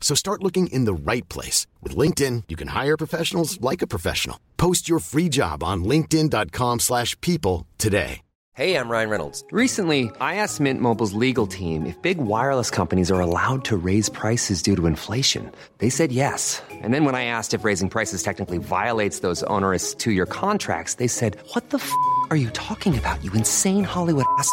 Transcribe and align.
So 0.00 0.16
start 0.16 0.42
looking 0.42 0.66
in 0.66 0.86
the 0.86 0.94
right 0.94 1.28
place. 1.28 1.68
With 1.80 1.94
LinkedIn, 1.94 2.44
you 2.48 2.56
can 2.56 2.68
hire 2.68 2.96
professionals 2.96 3.60
like 3.60 3.80
a 3.80 3.86
professional. 3.86 4.40
Post 4.56 4.88
your 4.88 4.98
free 4.98 5.28
job 5.28 5.62
on 5.62 5.84
linkedin.com 5.84 6.80
slash 6.80 7.20
people 7.20 7.68
today. 7.78 8.22
Hey, 8.54 8.74
I'm 8.74 8.90
Ryan 8.90 9.10
Reynolds. 9.10 9.44
Recently, 9.52 10.10
I 10.20 10.34
asked 10.34 10.60
Mint 10.60 10.80
Mobile's 10.80 11.12
legal 11.12 11.46
team 11.46 11.86
if 11.86 12.02
big 12.02 12.18
wireless 12.18 12.68
companies 12.68 13.10
are 13.10 13.20
allowed 13.20 13.64
to 13.66 13.76
raise 13.76 14.08
prices 14.08 14.60
due 14.60 14.74
to 14.74 14.86
inflation. 14.86 15.50
They 15.78 15.88
said 15.88 16.10
yes. 16.10 16.60
And 16.70 16.92
then 16.92 17.04
when 17.04 17.14
I 17.14 17.24
asked 17.24 17.54
if 17.54 17.64
raising 17.64 17.88
prices 17.88 18.22
technically 18.24 18.58
violates 18.58 19.20
those 19.20 19.44
onerous 19.44 19.94
two-year 19.94 20.26
contracts, 20.26 20.94
they 20.94 21.06
said, 21.06 21.38
what 21.54 21.70
the 21.70 21.78
f*** 21.78 21.90
are 22.30 22.36
you 22.36 22.50
talking 22.50 22.98
about, 22.98 23.22
you 23.24 23.32
insane 23.32 23.84
Hollywood 23.84 24.26
ass?" 24.36 24.52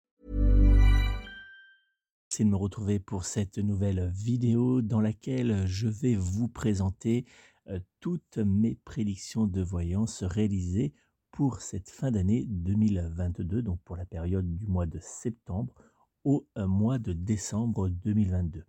De 2.41 2.45
me 2.47 2.55
retrouver 2.55 2.97
pour 2.97 3.25
cette 3.25 3.59
nouvelle 3.59 4.09
vidéo 4.15 4.81
dans 4.81 4.99
laquelle 4.99 5.67
je 5.67 5.87
vais 5.87 6.15
vous 6.15 6.47
présenter 6.47 7.27
euh, 7.67 7.79
toutes 7.99 8.39
mes 8.39 8.73
prédictions 8.83 9.45
de 9.45 9.61
voyance 9.61 10.23
réalisées 10.23 10.91
pour 11.29 11.61
cette 11.61 11.91
fin 11.91 12.09
d'année 12.09 12.45
2022, 12.47 13.61
donc 13.61 13.79
pour 13.83 13.95
la 13.95 14.07
période 14.07 14.57
du 14.57 14.65
mois 14.65 14.87
de 14.87 14.97
septembre 14.99 15.75
au 16.23 16.47
euh, 16.57 16.65
mois 16.65 16.97
de 16.97 17.13
décembre 17.13 17.89
2022. 17.89 18.65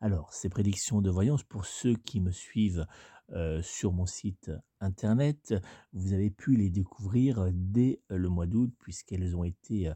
Alors, 0.00 0.32
ces 0.32 0.48
prédictions 0.48 1.02
de 1.02 1.10
voyance, 1.10 1.42
pour 1.42 1.66
ceux 1.66 1.96
qui 1.96 2.20
me 2.20 2.30
suivent 2.30 2.86
euh, 3.32 3.62
sur 3.62 3.92
mon 3.92 4.06
site 4.06 4.50
internet, 4.80 5.54
vous 5.92 6.12
avez 6.12 6.30
pu 6.30 6.56
les 6.56 6.70
découvrir 6.70 7.48
dès 7.52 8.00
le 8.08 8.28
mois 8.28 8.46
d'août, 8.46 8.72
puisqu'elles 8.78 9.36
ont 9.36 9.44
été, 9.44 9.88
euh, 9.88 9.94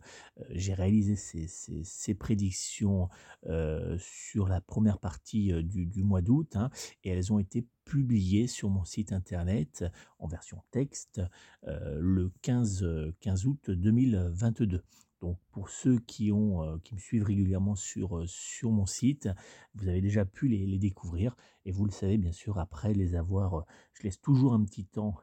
j'ai 0.50 0.74
réalisé 0.74 1.16
ces, 1.16 1.46
ces- 1.48 2.14
prédictions 2.14 3.08
euh, 3.46 3.96
sur 3.98 4.48
la 4.48 4.60
première 4.60 4.98
partie 4.98 5.52
euh, 5.52 5.62
du, 5.62 5.86
du 5.86 6.02
mois 6.02 6.22
d'août, 6.22 6.56
hein, 6.56 6.70
et 7.04 7.10
elles 7.10 7.32
ont 7.32 7.38
été 7.38 7.66
publiées 7.84 8.46
sur 8.46 8.70
mon 8.70 8.84
site 8.84 9.12
internet 9.12 9.84
en 10.18 10.26
version 10.26 10.62
texte 10.70 11.20
euh, 11.68 11.98
le 12.00 12.32
15, 12.42 12.82
euh, 12.84 13.14
15 13.20 13.46
août 13.46 13.70
2022. 13.70 14.82
Donc 15.20 15.38
pour 15.50 15.70
ceux 15.70 15.98
qui, 15.98 16.30
ont, 16.30 16.62
euh, 16.62 16.78
qui 16.84 16.94
me 16.94 17.00
suivent 17.00 17.24
régulièrement 17.24 17.74
sur, 17.74 18.18
euh, 18.18 18.26
sur 18.26 18.70
mon 18.70 18.86
site, 18.86 19.28
vous 19.74 19.88
avez 19.88 20.00
déjà 20.00 20.24
pu 20.24 20.48
les, 20.48 20.78
découvrir. 20.78 21.36
Et 21.64 21.72
vous 21.72 21.84
le 21.84 21.90
savez 21.90 22.18
bien 22.18 22.32
sûr, 22.32 22.58
après 22.58 22.92
les 22.92 23.14
avoir, 23.14 23.54
euh, 23.54 23.62
je 23.94 24.02
laisse 24.02 24.20
toujours 24.20 24.52
un 24.52 24.64
petit 24.64 24.84
temps 24.84 25.14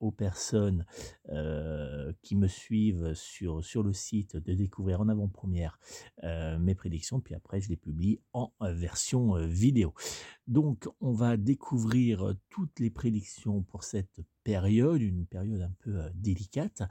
aux 0.00 0.12
personnes 0.12 0.84
euh, 1.30 2.12
qui 2.22 2.36
me 2.36 2.46
suivent 2.46 3.14
sur, 3.14 3.64
sur 3.64 3.82
le 3.82 3.92
site 3.92 4.36
de 4.36 4.54
découvrir 4.54 5.00
en 5.00 5.08
avant-première 5.08 5.78
euh, 6.24 6.58
mes 6.58 6.74
prédictions. 6.74 7.20
Puis 7.20 7.34
après, 7.34 7.60
je 7.60 7.68
les 7.68 7.76
publie 7.76 8.20
en 8.32 8.52
euh, 8.62 8.72
version 8.72 9.36
euh, 9.36 9.46
vidéo. 9.46 9.94
Donc 10.46 10.88
on 11.00 11.12
va 11.12 11.36
découvrir 11.36 12.28
euh, 12.28 12.34
toutes 12.50 12.80
les 12.80 12.90
prédictions 12.90 13.62
pour 13.62 13.84
cette 13.84 14.20
période, 14.44 15.00
une 15.00 15.26
période 15.26 15.62
un 15.62 15.74
peu 15.80 16.00
euh, 16.00 16.10
délicate. 16.14 16.82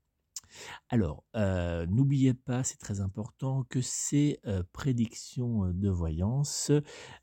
Alors, 0.88 1.25
euh, 1.37 1.87
n'oubliez 1.87 2.34
pas, 2.34 2.62
c'est 2.62 2.78
très 2.78 3.00
important, 3.00 3.65
que 3.65 3.81
ces 3.81 4.41
euh, 4.47 4.62
prédictions 4.72 5.66
euh, 5.66 5.72
de 5.72 5.88
voyance 5.88 6.70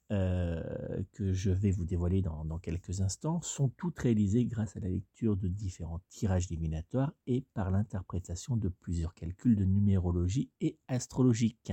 que 0.10 1.32
je 1.32 1.52
vais 1.52 1.72
vous 1.72 1.86
dévoiler 1.86 2.22
dans, 2.22 2.60
quelques 2.60 3.00
instants 3.00 3.42
sont 3.42 3.70
toutes 3.70 3.98
réalisées 4.00 4.44
grâce 4.44 4.76
à 4.76 4.82
la 4.82 4.90
lecture 4.90 5.38
de 5.38 5.48
différents 5.48 6.02
tirages 6.10 6.48
divinatoires 6.48 7.14
et 7.28 7.46
par 7.54 7.72
l'interprétation 7.72 8.58
de 8.58 8.68
plusieurs 8.68 9.14
calculs 9.14 9.56
de 9.56 9.64
numérologie 9.64 10.50
et 10.60 10.78
astrologique. 10.90 11.72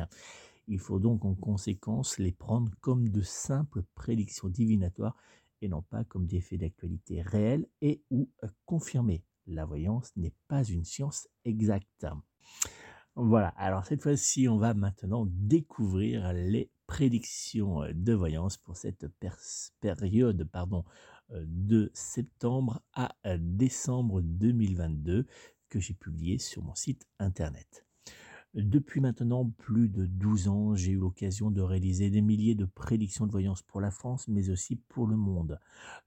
Il 0.68 0.78
faut 0.78 1.00
donc 1.00 1.24
en 1.24 1.34
conséquence 1.34 2.18
les 2.18 2.30
prendre 2.30 2.70
comme 2.80 3.08
de 3.08 3.22
simples 3.22 3.82
prédictions 3.96 4.48
divinatoires 4.48 5.16
et 5.60 5.66
non 5.66 5.82
pas 5.82 6.04
comme 6.04 6.26
des 6.26 6.40
faits 6.40 6.60
d'actualité 6.60 7.22
réels 7.22 7.66
et 7.80 8.02
ou 8.10 8.30
confirmés. 8.66 9.24
La 9.48 9.64
voyance 9.64 10.12
n'est 10.16 10.34
pas 10.46 10.62
une 10.62 10.84
science 10.84 11.26
exacte. 11.44 12.06
Voilà, 13.16 13.48
alors 13.56 13.84
cette 13.84 14.02
fois-ci, 14.02 14.46
on 14.46 14.58
va 14.58 14.74
maintenant 14.74 15.26
découvrir 15.28 16.32
les 16.32 16.70
prédictions 16.86 17.82
euh, 17.82 17.92
de 17.92 18.12
voyance 18.12 18.56
pour 18.56 18.76
cette 18.76 19.06
période 19.80 20.48
euh, 21.30 21.44
de 21.46 21.90
septembre 21.94 22.80
à 22.92 23.16
euh, 23.26 23.36
décembre 23.40 24.20
2022 24.20 25.26
que 25.68 25.80
j'ai 25.80 25.94
publié 25.94 26.38
sur 26.38 26.62
mon 26.62 26.76
site 26.76 27.06
internet. 27.18 27.87
Depuis 28.54 29.00
maintenant 29.00 29.50
plus 29.58 29.90
de 29.90 30.06
12 30.06 30.48
ans, 30.48 30.74
j'ai 30.74 30.92
eu 30.92 30.98
l'occasion 30.98 31.50
de 31.50 31.60
réaliser 31.60 32.08
des 32.08 32.22
milliers 32.22 32.54
de 32.54 32.64
prédictions 32.64 33.26
de 33.26 33.30
voyance 33.30 33.60
pour 33.60 33.82
la 33.82 33.90
France, 33.90 34.26
mais 34.26 34.48
aussi 34.48 34.76
pour 34.76 35.06
le 35.06 35.16
monde. 35.16 35.60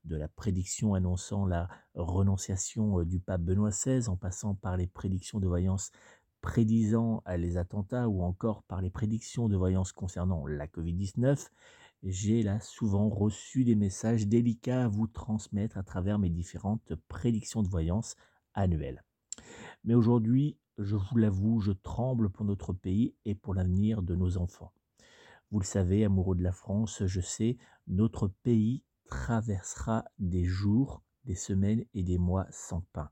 De 0.06 0.16
la 0.16 0.28
prédiction 0.28 0.96
annonçant 0.96 1.46
la 1.46 1.70
renonciation 1.94 3.00
euh, 3.00 3.06
du 3.06 3.20
pape 3.20 3.42
Benoît 3.42 3.70
XVI, 3.70 4.10
en 4.10 4.16
passant 4.18 4.56
par 4.56 4.76
les 4.76 4.88
prédictions 4.88 5.40
de 5.40 5.48
voyance 5.48 5.92
prédisant 6.42 7.22
euh, 7.28 7.38
les 7.38 7.58
attentats 7.58 8.10
ou 8.10 8.24
encore 8.24 8.64
par 8.64 8.82
les 8.82 8.90
prédictions 8.90 9.48
de 9.48 9.56
voyance 9.56 9.92
concernant 9.92 10.48
la 10.48 10.66
Covid-19, 10.66 11.48
j'ai 12.02 12.42
là 12.42 12.60
souvent 12.60 13.08
reçu 13.08 13.64
des 13.64 13.76
messages 13.76 14.28
délicats 14.28 14.86
à 14.86 14.88
vous 14.88 15.06
transmettre 15.06 15.78
à 15.78 15.84
travers 15.84 16.18
mes 16.18 16.32
différentes 16.32 16.96
prédictions 17.08 17.62
de 17.62 17.70
voyance 17.70 18.16
annuelles. 18.56 19.04
Mais 19.84 19.94
aujourd'hui, 19.94 20.58
je 20.84 20.96
vous 20.96 21.18
l'avoue, 21.18 21.60
je 21.60 21.72
tremble 21.72 22.30
pour 22.30 22.46
notre 22.46 22.74
pays 22.74 23.16
et 23.26 23.36
pour 23.36 23.54
l'avenir 23.54 24.02
de 24.02 24.16
nos 24.16 24.38
enfants. 24.38 24.74
Vous 25.52 25.60
le 25.60 25.66
savez, 25.66 26.06
amoureux 26.06 26.36
de 26.36 26.44
la 26.44 26.52
France, 26.52 27.06
je 27.06 27.22
sais, 27.22 27.58
notre 27.88 28.28
pays 28.28 28.84
traversera 29.06 30.06
des 30.20 30.46
jours, 30.46 31.04
des 31.26 31.36
semaines 31.36 31.84
et 31.94 32.04
des 32.04 32.18
mois 32.18 32.48
sans 32.52 32.82
pain. 32.94 33.10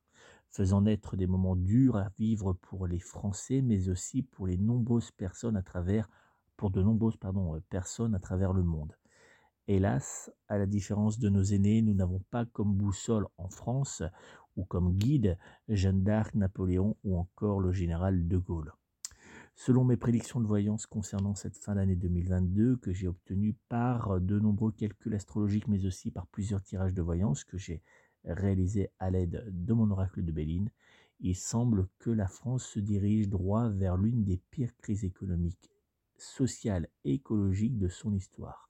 faisant 0.51 0.81
naître 0.81 1.16
des 1.16 1.27
moments 1.27 1.56
durs 1.56 1.98
à 1.98 2.10
vivre 2.18 2.54
pour 2.54 2.88
les 2.88 3.00
Français, 3.00 3.62
mais 3.62 3.89
aussi 3.89 4.24
pour 4.24 4.48
les 4.48 4.57
nombreuses 4.57 5.12
personnes 5.12 5.57
à 5.57 5.62
travers, 5.62 6.10
pour 6.57 6.71
de 6.71 6.81
nombreuses 6.81 7.18
pardon, 7.18 7.62
personnes 7.69 8.16
à 8.16 8.19
travers 8.19 8.54
le 8.54 8.63
monde. 8.63 8.95
Hélas, 9.68 10.31
à 10.48 10.57
la 10.57 10.66
différence 10.66 11.19
de 11.19 11.30
nos 11.30 11.44
aînés, 11.44 11.83
nous 11.83 11.94
n'avons 11.94 12.24
pas 12.31 12.45
comme 12.45 12.74
boussole 12.74 13.27
en 13.38 13.50
France 13.50 14.01
ou 14.60 14.66
comme 14.66 14.94
guide 14.94 15.38
Jeanne 15.70 16.04
d'Arc, 16.04 16.36
Napoléon 16.36 16.98
ou 17.04 17.18
encore 17.18 17.62
le 17.62 17.72
général 17.72 18.28
de 18.28 18.38
Gaulle. 18.38 18.74
Selon 19.56 19.84
mes 19.84 19.98
prédictions 19.98 20.40
de 20.40 20.48
voyance 20.48 20.86
concernant 20.86 21.34
cette 21.34 21.58
fin 21.58 21.76
d'année 21.76 21.96
2022 21.96 22.78
que 22.78 22.92
j'ai 22.92 23.08
obtenues 23.08 23.56
par 23.70 24.20
de 24.20 24.38
nombreux 24.38 24.72
calculs 24.72 25.16
astrologiques 25.16 25.68
mais 25.68 25.86
aussi 25.86 26.12
par 26.12 26.28
plusieurs 26.28 26.62
tirages 26.62 26.94
de 26.94 27.02
voyance 27.02 27.44
que 27.44 27.58
j'ai 27.58 27.82
réalisés 28.26 28.90
à 29.00 29.10
l'aide 29.10 29.46
de 29.50 29.74
mon 29.74 29.90
oracle 29.92 30.24
de 30.24 30.32
Béline, 30.32 30.70
il 31.22 31.36
semble 31.36 31.88
que 32.00 32.10
la 32.10 32.28
France 32.28 32.66
se 32.66 32.80
dirige 32.80 33.30
droit 33.30 33.70
vers 33.70 33.98
l'une 33.98 34.24
des 34.24 34.42
pires 34.52 34.76
crises 34.78 35.04
économiques, 35.04 35.72
sociales 36.18 36.88
et 37.04 37.14
écologiques 37.14 37.78
de 37.78 37.88
son 37.88 38.14
histoire. 38.14 38.69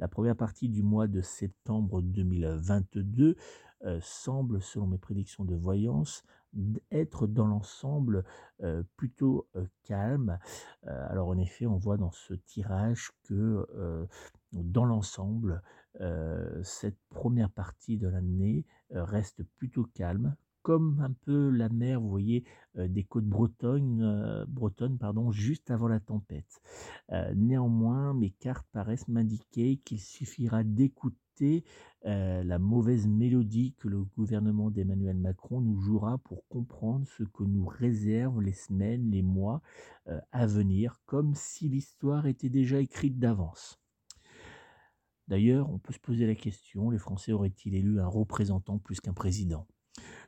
La 0.00 0.08
première 0.08 0.36
partie 0.36 0.68
du 0.68 0.82
mois 0.82 1.06
de 1.06 1.20
septembre 1.20 2.02
2022 2.02 3.36
euh, 3.84 3.98
semble, 4.02 4.60
selon 4.60 4.88
mes 4.88 4.98
prédictions 4.98 5.44
de 5.44 5.54
voyance, 5.54 6.24
être 6.90 7.28
dans 7.28 7.46
l'ensemble 7.46 8.24
euh, 8.62 8.82
plutôt 8.96 9.46
euh, 9.54 9.66
calme. 9.84 10.38
alors 10.82 11.28
en 11.28 11.38
effet, 11.38 11.66
on 11.66 11.76
voit 11.76 11.96
dans 11.96 12.10
ce 12.10 12.34
tirage 12.34 13.12
que 13.22 13.66
dans 14.52 14.84
l'ensemble, 14.84 15.62
cette 16.62 16.98
première 17.10 17.50
partie 17.50 17.98
de 17.98 18.08
l'année 18.08 18.64
reste 18.90 19.42
plutôt 19.56 19.84
calme, 19.94 20.36
comme 20.64 20.98
un 21.00 21.12
peu 21.12 21.50
la 21.50 21.68
mer, 21.68 22.00
vous 22.00 22.08
voyez, 22.08 22.42
des 22.74 23.04
côtes 23.04 23.26
bretonnes, 23.26 24.46
bretonnes 24.48 24.96
pardon, 24.96 25.30
juste 25.30 25.70
avant 25.70 25.88
la 25.88 26.00
tempête. 26.00 26.62
Néanmoins, 27.36 28.14
mes 28.14 28.30
cartes 28.30 28.66
paraissent 28.72 29.06
m'indiquer 29.06 29.76
qu'il 29.84 30.00
suffira 30.00 30.64
d'écouter 30.64 31.64
la 32.02 32.58
mauvaise 32.58 33.06
mélodie 33.06 33.74
que 33.74 33.88
le 33.88 34.04
gouvernement 34.04 34.70
d'Emmanuel 34.70 35.18
Macron 35.18 35.60
nous 35.60 35.78
jouera 35.80 36.16
pour 36.18 36.48
comprendre 36.48 37.06
ce 37.06 37.24
que 37.24 37.44
nous 37.44 37.66
réservent 37.66 38.40
les 38.40 38.54
semaines, 38.54 39.10
les 39.10 39.22
mois 39.22 39.60
à 40.32 40.46
venir, 40.46 40.98
comme 41.04 41.34
si 41.34 41.68
l'histoire 41.68 42.26
était 42.26 42.48
déjà 42.48 42.80
écrite 42.80 43.18
d'avance. 43.18 43.78
D'ailleurs, 45.28 45.68
on 45.70 45.78
peut 45.78 45.92
se 45.92 46.00
poser 46.00 46.26
la 46.26 46.34
question, 46.34 46.88
les 46.88 46.98
Français 46.98 47.32
auraient-ils 47.32 47.74
élu 47.74 48.00
un 48.00 48.06
représentant 48.06 48.78
plus 48.78 49.00
qu'un 49.00 49.14
président? 49.14 49.66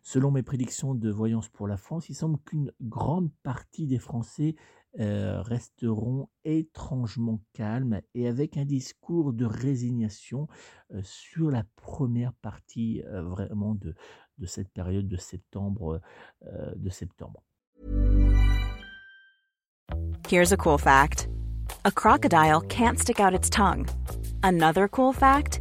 Selon 0.02 0.30
mes 0.30 0.42
prédictions 0.42 0.94
de 0.94 1.10
voyance 1.10 1.48
pour 1.48 1.66
la 1.66 1.76
France, 1.76 2.08
il 2.08 2.14
semble 2.14 2.38
qu'une 2.44 2.70
grande 2.80 3.30
partie 3.42 3.86
des 3.86 3.98
Français 3.98 4.54
euh, 5.00 5.42
resteront 5.42 6.28
étrangement 6.44 7.42
calmes 7.52 8.00
et 8.14 8.28
avec 8.28 8.56
un 8.56 8.64
discours 8.64 9.32
de 9.32 9.44
résignation 9.44 10.46
euh, 10.94 11.00
sur 11.02 11.50
la 11.50 11.64
première 11.74 12.32
partie 12.34 13.02
euh, 13.06 13.20
vraiment 13.22 13.74
de, 13.74 13.94
cette 14.46 14.70
période 14.70 15.08
de 15.08 15.16
septembre. 15.16 16.00
de 16.76 16.88
septembre. 16.88 17.42
Here's 20.28 20.52
a 20.52 20.56
cool 20.56 20.78
fact. 20.78 21.28
A 21.84 21.90
crocodile 21.90 22.60
can't 22.68 22.98
stick 22.98 23.20
out 23.20 23.34
its 23.34 23.50
tongue. 23.50 23.86
Another 24.42 24.88
cool 24.88 25.12
fact. 25.12 25.60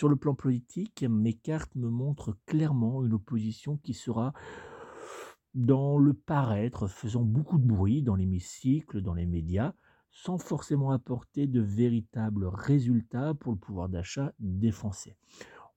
Sur 0.00 0.08
le 0.08 0.16
plan 0.16 0.34
politique, 0.34 1.04
mes 1.06 1.34
cartes 1.34 1.74
me 1.74 1.90
montrent 1.90 2.34
clairement 2.46 3.04
une 3.04 3.12
opposition 3.12 3.76
qui 3.76 3.92
sera 3.92 4.32
dans 5.52 5.98
le 5.98 6.14
paraître, 6.14 6.88
faisant 6.88 7.22
beaucoup 7.22 7.58
de 7.58 7.66
bruit 7.66 8.00
dans 8.00 8.14
l'hémicycle, 8.14 9.02
dans 9.02 9.12
les 9.12 9.26
médias, 9.26 9.74
sans 10.10 10.38
forcément 10.38 10.90
apporter 10.90 11.46
de 11.46 11.60
véritables 11.60 12.46
résultats 12.46 13.34
pour 13.34 13.52
le 13.52 13.58
pouvoir 13.58 13.90
d'achat 13.90 14.32
des 14.38 14.70
Français. 14.70 15.18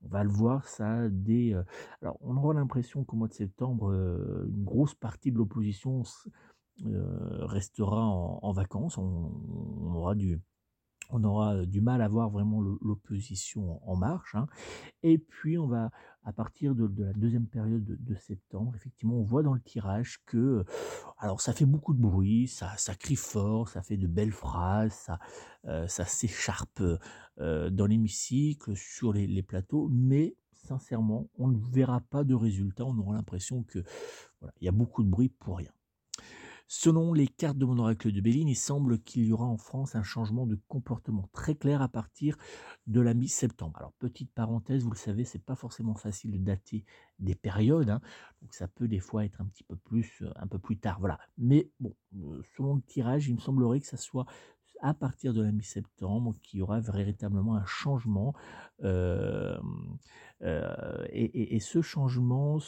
On 0.03 0.07
va 0.07 0.23
le 0.23 0.29
voir 0.29 0.69
ça 0.69 1.09
dès... 1.09 1.53
Euh, 1.53 1.63
alors 2.01 2.17
on 2.21 2.37
aura 2.37 2.53
l'impression 2.53 3.03
qu'au 3.03 3.17
mois 3.17 3.27
de 3.27 3.33
septembre, 3.33 3.91
euh, 3.91 4.45
une 4.47 4.63
grosse 4.63 4.95
partie 4.95 5.33
de 5.33 5.37
l'opposition 5.37 6.03
euh, 6.85 7.45
restera 7.45 8.05
en, 8.05 8.51
vacances. 8.53 8.97
on 8.97 9.93
aura 9.93 10.15
du 10.15 10.39
on 11.09 11.23
aura 11.23 11.65
du 11.65 11.81
mal 11.81 12.01
à 12.01 12.07
voir 12.07 12.29
vraiment 12.29 12.61
l'opposition 12.81 13.79
en 13.87 13.95
marche. 13.95 14.35
Hein. 14.35 14.47
Et 15.03 15.17
puis, 15.17 15.57
on 15.57 15.67
va, 15.67 15.91
à 16.23 16.33
partir 16.33 16.75
de, 16.75 16.89
la 17.03 17.13
deuxième 17.13 17.47
période 17.47 17.83
de, 17.83 18.15
septembre, 18.15 18.73
effectivement, 18.75 19.15
on 19.15 19.23
voit 19.23 19.43
dans 19.43 19.53
le 19.53 19.61
tirage 19.61 20.23
que, 20.25 20.63
alors, 21.19 21.41
ça 21.41 21.53
fait 21.53 21.65
beaucoup 21.65 21.93
de 21.93 22.01
bruit, 22.01 22.47
ça, 22.47 22.75
crie 22.95 23.15
fort, 23.15 23.69
ça 23.69 23.81
fait 23.81 23.97
de 23.97 24.07
belles 24.07 24.31
phrases, 24.31 25.09
ça, 25.63 26.05
s'écharpe 26.05 26.81
dans 27.37 27.85
l'hémicycle, 27.85 28.75
sur 28.75 29.13
les, 29.13 29.27
les, 29.27 29.43
plateaux, 29.43 29.89
mais 29.91 30.35
sincèrement, 30.51 31.29
on 31.37 31.47
ne 31.47 31.57
verra 31.57 32.01
pas 32.01 32.23
de 32.23 32.33
résultat. 32.33 32.85
On 32.85 32.97
aura 32.97 33.15
l'impression 33.15 33.63
que, 33.63 33.83
voilà, 34.39 34.53
il 34.61 34.65
y 34.65 34.69
a 34.69 34.71
beaucoup 34.71 35.03
de 35.03 35.09
bruit 35.09 35.29
pour 35.29 35.57
rien. 35.57 35.71
Selon 36.67 37.13
les 37.13 37.27
cartes 37.27 37.57
de 37.57 37.65
mon 37.65 37.77
oracle 37.77 38.11
de 38.11 38.21
Béline, 38.21 38.47
il 38.47 38.55
semble 38.55 38.99
qu'il 38.99 39.25
y 39.25 39.31
aura 39.31 39.45
en 39.45 39.57
France 39.57 39.95
un 39.95 40.03
changement 40.03 40.47
de 40.47 40.57
comportement 40.67 41.29
très 41.33 41.55
clair 41.55 41.81
à 41.81 41.87
partir 41.87 42.37
de 42.87 42.99
la 43.01 43.13
mi-septembre. 43.13 43.77
Alors 43.77 43.93
petite 43.93 44.31
parenthèse, 44.33 44.83
vous 44.83 44.91
le 44.91 44.97
savez, 44.97 45.25
c'est 45.25 45.43
pas 45.43 45.55
forcément 45.55 45.95
facile 45.95 46.31
de 46.31 46.37
dater 46.37 46.85
des 47.19 47.35
périodes, 47.35 47.89
hein. 47.89 48.01
donc 48.41 48.53
ça 48.53 48.67
peut 48.67 48.87
des 48.87 48.99
fois 48.99 49.25
être 49.25 49.39
un 49.41 49.45
petit 49.45 49.63
peu 49.63 49.75
plus, 49.75 50.23
un 50.35 50.47
peu 50.47 50.57
plus 50.57 50.79
tard, 50.79 50.99
voilà. 50.99 51.19
Mais 51.37 51.69
bon, 51.79 51.95
euh, 52.15 52.41
selon 52.55 52.75
le 52.75 52.81
tirage, 52.81 53.27
il 53.27 53.35
me 53.35 53.39
semblerait 53.39 53.79
que 53.79 53.87
ça 53.87 53.97
soit 53.97 54.25
à 54.83 54.93
partir 54.93 55.33
de 55.33 55.41
la 55.41 55.51
mi-septembre 55.51 56.35
qu'il 56.43 56.59
y 56.59 56.61
aura 56.61 56.81
véritablement 56.81 57.55
un 57.55 57.65
changement. 57.65 58.33
Euh, 58.83 59.57
euh, 60.41 61.05
et, 61.09 61.61
ce 61.61 61.81
changement 61.81 62.59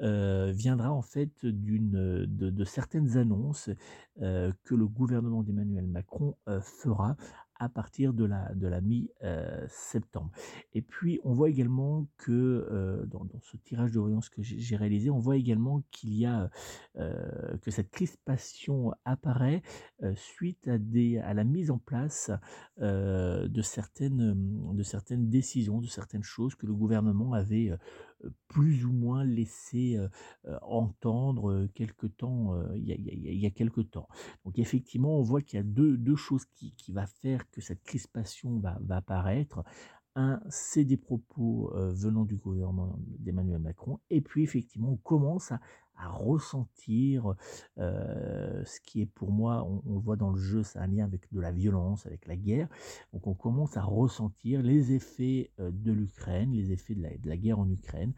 euh, 0.00 0.52
viendra 0.52 0.90
en 0.90 1.02
fait 1.02 1.44
de, 1.44 2.64
certaines 2.64 3.18
annonces 3.18 3.68
que 4.18 4.74
le 4.74 4.86
gouvernement 4.86 5.42
d'Emmanuel 5.42 5.86
Macron 5.86 6.34
fera 6.62 7.16
à 7.62 7.68
partir 7.68 8.12
de 8.12 8.24
la, 8.24 8.52
de 8.54 8.66
la 8.66 8.80
mi-septembre. 8.80 10.32
Et 10.74 10.82
puis, 10.82 11.20
on 11.22 11.32
voit 11.32 11.48
également 11.48 12.08
que 12.18 12.32
euh, 12.32 13.06
dans, 13.06 13.24
ce 13.40 13.56
tirage 13.56 13.92
de 13.92 14.00
voyance 14.00 14.28
que 14.28 14.42
j'ai 14.42 14.74
réalisé, 14.74 15.10
on 15.10 15.20
voit 15.20 15.36
également 15.36 15.84
qu'il 15.92 16.12
y 16.14 16.26
a 16.26 16.50
euh, 16.96 17.56
que 17.58 17.70
cette 17.70 17.90
crispation 17.90 18.92
apparaît 19.04 19.62
euh, 20.02 20.12
suite 20.16 20.66
à, 20.66 20.76
des, 20.76 21.18
à 21.18 21.34
la 21.34 21.44
mise 21.44 21.70
en 21.70 21.78
place 21.78 22.32
de, 22.78 23.62
certaines, 23.62 24.34
de 24.74 24.82
certaines 24.82 25.28
décisions, 25.30 25.80
de 25.80 25.86
certaines 25.86 26.24
choses 26.24 26.56
que 26.56 26.66
le 26.66 26.74
gouvernement 26.74 27.32
avait 27.32 27.70
plus 28.48 28.84
ou 28.84 28.92
moins 28.92 29.24
laissé 29.24 29.98
entendre 30.62 31.66
quelque 31.74 32.06
temps, 32.06 32.54
il 32.74 32.84
y, 32.84 33.46
a, 33.46 33.50
quelque 33.50 33.80
temps. 33.80 34.08
Donc 34.44 34.58
effectivement, 34.58 35.18
on 35.18 35.22
voit 35.22 35.42
qu'il 35.42 35.58
y 35.58 35.60
a 35.60 35.64
deux, 35.64 36.16
choses 36.16 36.44
qui, 36.46 36.74
qui 36.74 36.92
faire 37.20 37.50
que 37.50 37.60
cette 37.60 37.82
crispation 37.82 38.58
va, 38.58 38.78
va 38.82 38.96
apparaître. 38.96 39.62
Un, 40.14 40.40
c'est 40.50 40.84
des 40.84 40.98
propos 40.98 41.72
venant 41.74 42.24
du 42.24 42.36
gouvernement 42.36 42.98
d'Emmanuel 43.18 43.60
Macron, 43.60 43.98
et 44.10 44.20
puis 44.20 44.42
effectivement, 44.42 44.92
on 44.92 44.96
commence 44.98 45.52
à, 45.52 45.60
à 45.96 46.08
ressentir 46.08 47.34
ce 47.76 48.80
qui 48.80 49.02
est 49.02 49.06
pour 49.06 49.30
moi, 49.30 49.64
on, 49.64 49.98
voit 49.98 50.16
dans 50.16 50.30
le 50.30 50.40
jeu, 50.40 50.62
ça 50.62 50.80
a 50.80 50.84
un 50.84 50.86
lien 50.86 51.04
avec 51.04 51.32
de 51.32 51.40
la 51.40 51.52
violence, 51.52 52.06
avec 52.06 52.26
la 52.26 52.36
guerre. 52.36 52.68
Donc 53.12 53.26
on 53.26 53.34
commence 53.34 53.76
à 53.76 53.82
ressentir 53.82 54.62
les 54.62 54.92
effets 54.92 55.50
de 55.58 55.92
l'Ukraine, 55.92 56.52
les 56.52 56.72
effets 56.72 56.94
de 56.94 57.28
la, 57.28 57.36
guerre 57.36 57.58
en 57.58 57.68
Ukraine, 57.68 58.12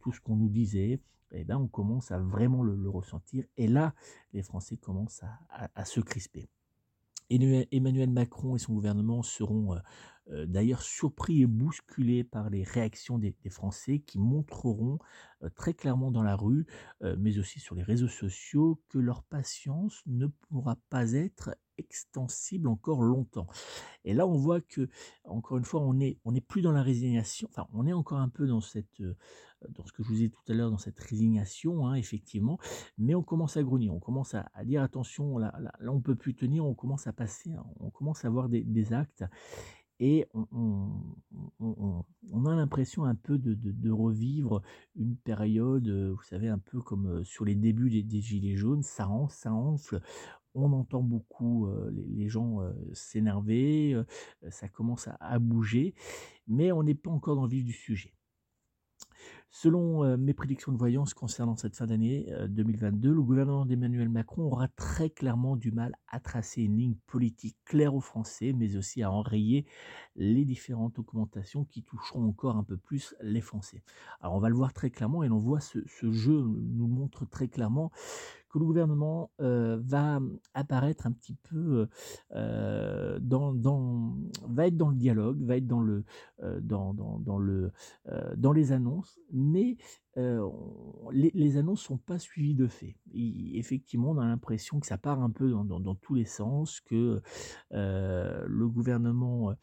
tout 0.00 0.12
ce 0.12 0.20
qu'on 0.20 0.36
nous 0.36 0.50
disait. 0.50 1.00
Et 1.34 1.40
eh 1.40 1.44
ben, 1.44 1.56
on 1.56 1.66
commence 1.66 2.10
à 2.10 2.18
vraiment 2.18 2.62
le, 2.62 2.90
ressentir. 2.90 3.44
Et 3.56 3.66
là, 3.66 3.94
les 4.34 4.42
Français 4.42 4.76
commencent 4.76 5.22
à 5.50 5.84
se 5.86 6.00
crisper. 6.00 6.50
Emmanuel 7.70 8.10
Macron 8.10 8.56
et 8.56 8.58
son 8.58 8.74
gouvernement 8.74 9.22
seront 9.22 9.76
euh, 10.30 10.46
d'ailleurs 10.46 10.82
surpris 10.82 11.42
et 11.42 11.46
bousculés 11.46 12.22
par 12.22 12.48
les 12.48 12.62
réactions 12.62 13.18
des, 13.18 13.34
Français 13.50 13.98
qui 13.98 14.18
montreront 14.18 14.98
euh, 15.42 15.48
très 15.50 15.74
clairement 15.74 16.12
dans 16.12 16.22
la 16.22 16.36
rue, 16.36 16.64
euh, 17.02 17.16
mais 17.18 17.38
aussi 17.38 17.58
sur 17.58 17.74
les 17.74 17.82
réseaux 17.82 18.08
sociaux, 18.08 18.80
que 18.88 18.98
leur 18.98 19.24
patience 19.24 20.02
ne 20.06 20.26
pourra 20.26 20.76
pas 20.90 21.12
être 21.12 21.56
extensible 21.76 22.68
encore 22.68 23.02
longtemps. 23.02 23.48
Et 24.04 24.14
là, 24.14 24.26
on 24.26 24.36
voit 24.36 24.60
que, 24.60 24.88
encore 25.24 25.58
une 25.58 25.64
fois, 25.64 25.80
on 25.80 25.92
n'est 25.94 26.40
plus 26.46 26.62
dans 26.62 26.70
la 26.70 26.82
résignation, 26.82 27.48
enfin, 27.50 27.66
on 27.72 27.86
est 27.86 27.92
encore 27.92 28.18
un 28.18 28.28
peu 28.28 28.46
dans 28.46 28.60
ce 28.60 28.78
que 28.78 29.16
je 30.02 30.08
vous 30.08 30.22
ai 30.22 30.30
tout 30.30 30.42
à 30.48 30.52
l'heure, 30.54 30.70
dans 30.70 30.78
cette 30.78 31.00
résignation, 31.00 31.88
hein, 31.88 31.94
effectivement, 31.94 32.58
mais 32.96 33.14
on 33.14 33.22
commence 33.22 33.56
à 33.56 33.62
grogner, 33.62 33.90
on 33.90 34.00
commence 34.00 34.34
à, 34.34 34.48
dire 34.64 34.82
attention, 34.82 35.38
là, 35.38 35.52
on 35.80 36.00
peut 36.00 36.14
plus 36.14 36.34
tenir, 36.34 36.64
on 36.64 36.74
commence 36.74 37.06
à 37.06 37.12
passer, 37.12 37.52
hein, 37.52 37.64
on 37.80 37.90
commence 37.90 38.24
à 38.24 38.28
avoir 38.28 38.48
des 38.48 38.92
actes 38.92 39.24
et 40.04 40.26
on, 40.34 41.14
a 42.44 42.56
l'impression 42.56 43.04
un 43.04 43.14
peu 43.14 43.38
de, 43.38 43.90
revivre 43.90 44.60
une 44.96 45.16
période, 45.16 45.88
vous 45.88 46.22
savez, 46.24 46.48
un 46.48 46.58
peu 46.58 46.80
comme 46.80 47.22
sur 47.22 47.44
les 47.44 47.54
débuts 47.54 48.02
des, 48.02 48.20
Gilets 48.20 48.56
jaunes, 48.56 48.82
ça, 48.82 49.08
ça 49.30 49.52
enfle, 49.52 50.00
on 50.56 50.72
entend 50.72 51.04
beaucoup 51.04 51.68
les, 51.92 52.28
gens 52.28 52.58
s'énerver, 52.92 53.96
ça 54.50 54.68
commence 54.68 55.08
à, 55.20 55.38
bouger, 55.38 55.94
mais 56.48 56.72
on 56.72 56.82
n'est 56.82 56.96
pas 56.96 57.10
encore 57.10 57.36
dans 57.36 57.44
le 57.44 57.50
vif 57.50 57.64
du 57.64 57.72
sujet. 57.72 58.12
Selon 59.54 60.02
euh, 60.02 60.16
mes 60.16 60.32
prédictions 60.32 60.72
de 60.72 60.78
voyance 60.78 61.12
concernant 61.12 61.56
cette 61.56 61.76
fin 61.76 61.84
d'année 61.84 62.26
2022, 62.48 63.10
euh, 63.10 63.14
le 63.14 63.22
gouvernement 63.22 63.66
d'Emmanuel 63.66 64.08
Macron 64.08 64.44
aura 64.44 64.66
très 64.66 65.10
clairement 65.10 65.56
du 65.56 65.70
mal 65.72 65.94
à 66.08 66.20
tracer 66.20 66.62
une 66.62 66.78
ligne 66.78 66.96
politique 67.06 67.58
claire 67.66 67.94
aux 67.94 68.00
Français, 68.00 68.54
mais 68.56 68.76
aussi 68.76 69.02
à 69.02 69.12
enrayer 69.12 69.66
les 70.16 70.46
différentes 70.46 70.98
augmentations 70.98 71.66
qui 71.66 71.82
toucheront 71.82 72.26
encore 72.26 72.56
un 72.56 72.64
peu 72.64 72.78
plus 72.78 73.14
les 73.20 73.42
Français. 73.42 73.82
Alors 74.22 74.36
on 74.36 74.40
va 74.40 74.48
le 74.48 74.54
voir 74.54 74.72
très 74.72 74.88
clairement 74.88 75.22
et 75.22 75.28
l'on 75.28 75.38
voit 75.38 75.60
ce, 75.60 75.80
ce 75.86 76.10
jeu 76.10 76.42
nous 76.42 76.88
montre 76.88 77.26
très 77.26 77.48
clairement 77.48 77.92
que 78.52 78.58
le 78.58 78.64
gouvernement 78.64 79.30
va 79.38 80.20
apparaître 80.54 81.06
un 81.06 81.12
petit 81.12 81.36
peu 81.42 81.88
dans, 82.30 83.52
dans, 83.54 84.16
va 84.46 84.66
être 84.66 84.76
dans 84.76 84.90
le 84.90 84.96
dialogue, 84.96 85.42
va 85.42 85.56
être 85.56 85.66
dans 85.66 85.80
le 85.80 86.04
dans, 86.60 86.94
dans, 86.94 87.18
dans, 87.18 87.38
le 87.38 87.72
dans 88.36 88.52
les 88.52 88.72
annonces, 88.72 89.18
mais 89.32 89.76
les, 90.16 91.56
annonces 91.56 91.82
sont 91.82 91.98
pas 91.98 92.18
suivies 92.18 92.54
de 92.54 92.66
faits. 92.66 92.94
effectivement, 93.14 94.10
on 94.10 94.18
a 94.18 94.26
l'impression 94.26 94.78
que 94.80 94.86
ça 94.86 94.98
part 94.98 95.22
un 95.22 95.30
peu 95.30 95.50
dans, 95.50 95.80
dans 95.80 95.94
tous 95.94 96.14
les 96.14 96.26
sens, 96.26 96.80
que 96.80 97.22
le 97.70 98.68
gouvernement 98.68 99.54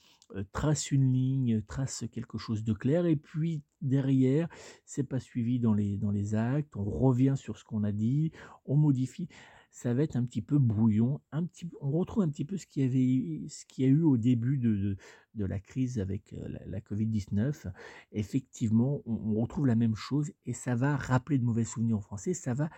trace 0.51 0.91
une 0.91 1.11
ligne, 1.11 1.61
trace 1.61 2.05
quelque 2.11 2.37
chose 2.37 2.63
de 2.63 2.73
clair, 2.73 3.05
et 3.05 3.15
puis 3.15 3.63
derrière, 3.81 4.47
c'est 4.85 5.03
pas 5.03 5.19
suivi 5.19 5.59
dans 5.59 5.73
les, 5.73 5.97
dans 5.97 6.11
les 6.11 6.35
actes, 6.35 6.75
on 6.75 6.83
revient 6.83 7.35
sur 7.35 7.57
ce 7.57 7.63
qu'on 7.63 7.83
a 7.83 7.91
dit, 7.91 8.31
on 8.65 8.75
modifie. 8.75 9.27
Ça 9.71 9.93
va 9.93 10.01
être 10.01 10.15
un 10.15 10.25
petit 10.25 10.41
peu 10.41 10.57
brouillon, 10.57 11.21
un 11.31 11.45
petit, 11.45 11.69
on 11.79 11.91
retrouve 11.91 12.23
un 12.23 12.29
petit 12.29 12.43
peu 12.43 12.57
ce 12.57 12.65
qu'il 12.65 12.81
y 12.81 12.85
avait, 12.85 13.47
ce 13.49 13.65
qu'il 13.65 13.85
a 13.85 13.87
eu 13.87 14.01
au 14.01 14.17
début 14.17 14.57
de, 14.57 14.97
de, 15.35 15.45
la 15.45 15.59
crise 15.59 15.99
avec 15.99 16.35
la, 16.65 16.79
Covid-19. 16.81 17.71
Effectivement, 18.11 19.03
on, 19.05 19.39
retrouve 19.39 19.67
la 19.67 19.75
même 19.75 19.95
chose 19.95 20.31
et 20.47 20.53
ça 20.53 20.73
va 20.73 20.95
rappeler 20.95 21.37
de 21.37 21.45
mauvais 21.45 21.65
souvenirs 21.65 21.97
en 21.97 22.01
Français, 22.01 22.33
ça 22.33 22.55
va 22.55 22.69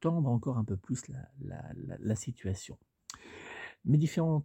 tendre 0.00 0.28
encore 0.28 0.58
un 0.58 0.64
peu 0.64 0.76
plus 0.76 1.06
la, 1.08 1.72
la, 2.00 2.16
situation. 2.16 2.78
Mes 3.84 3.96
différents 3.96 4.44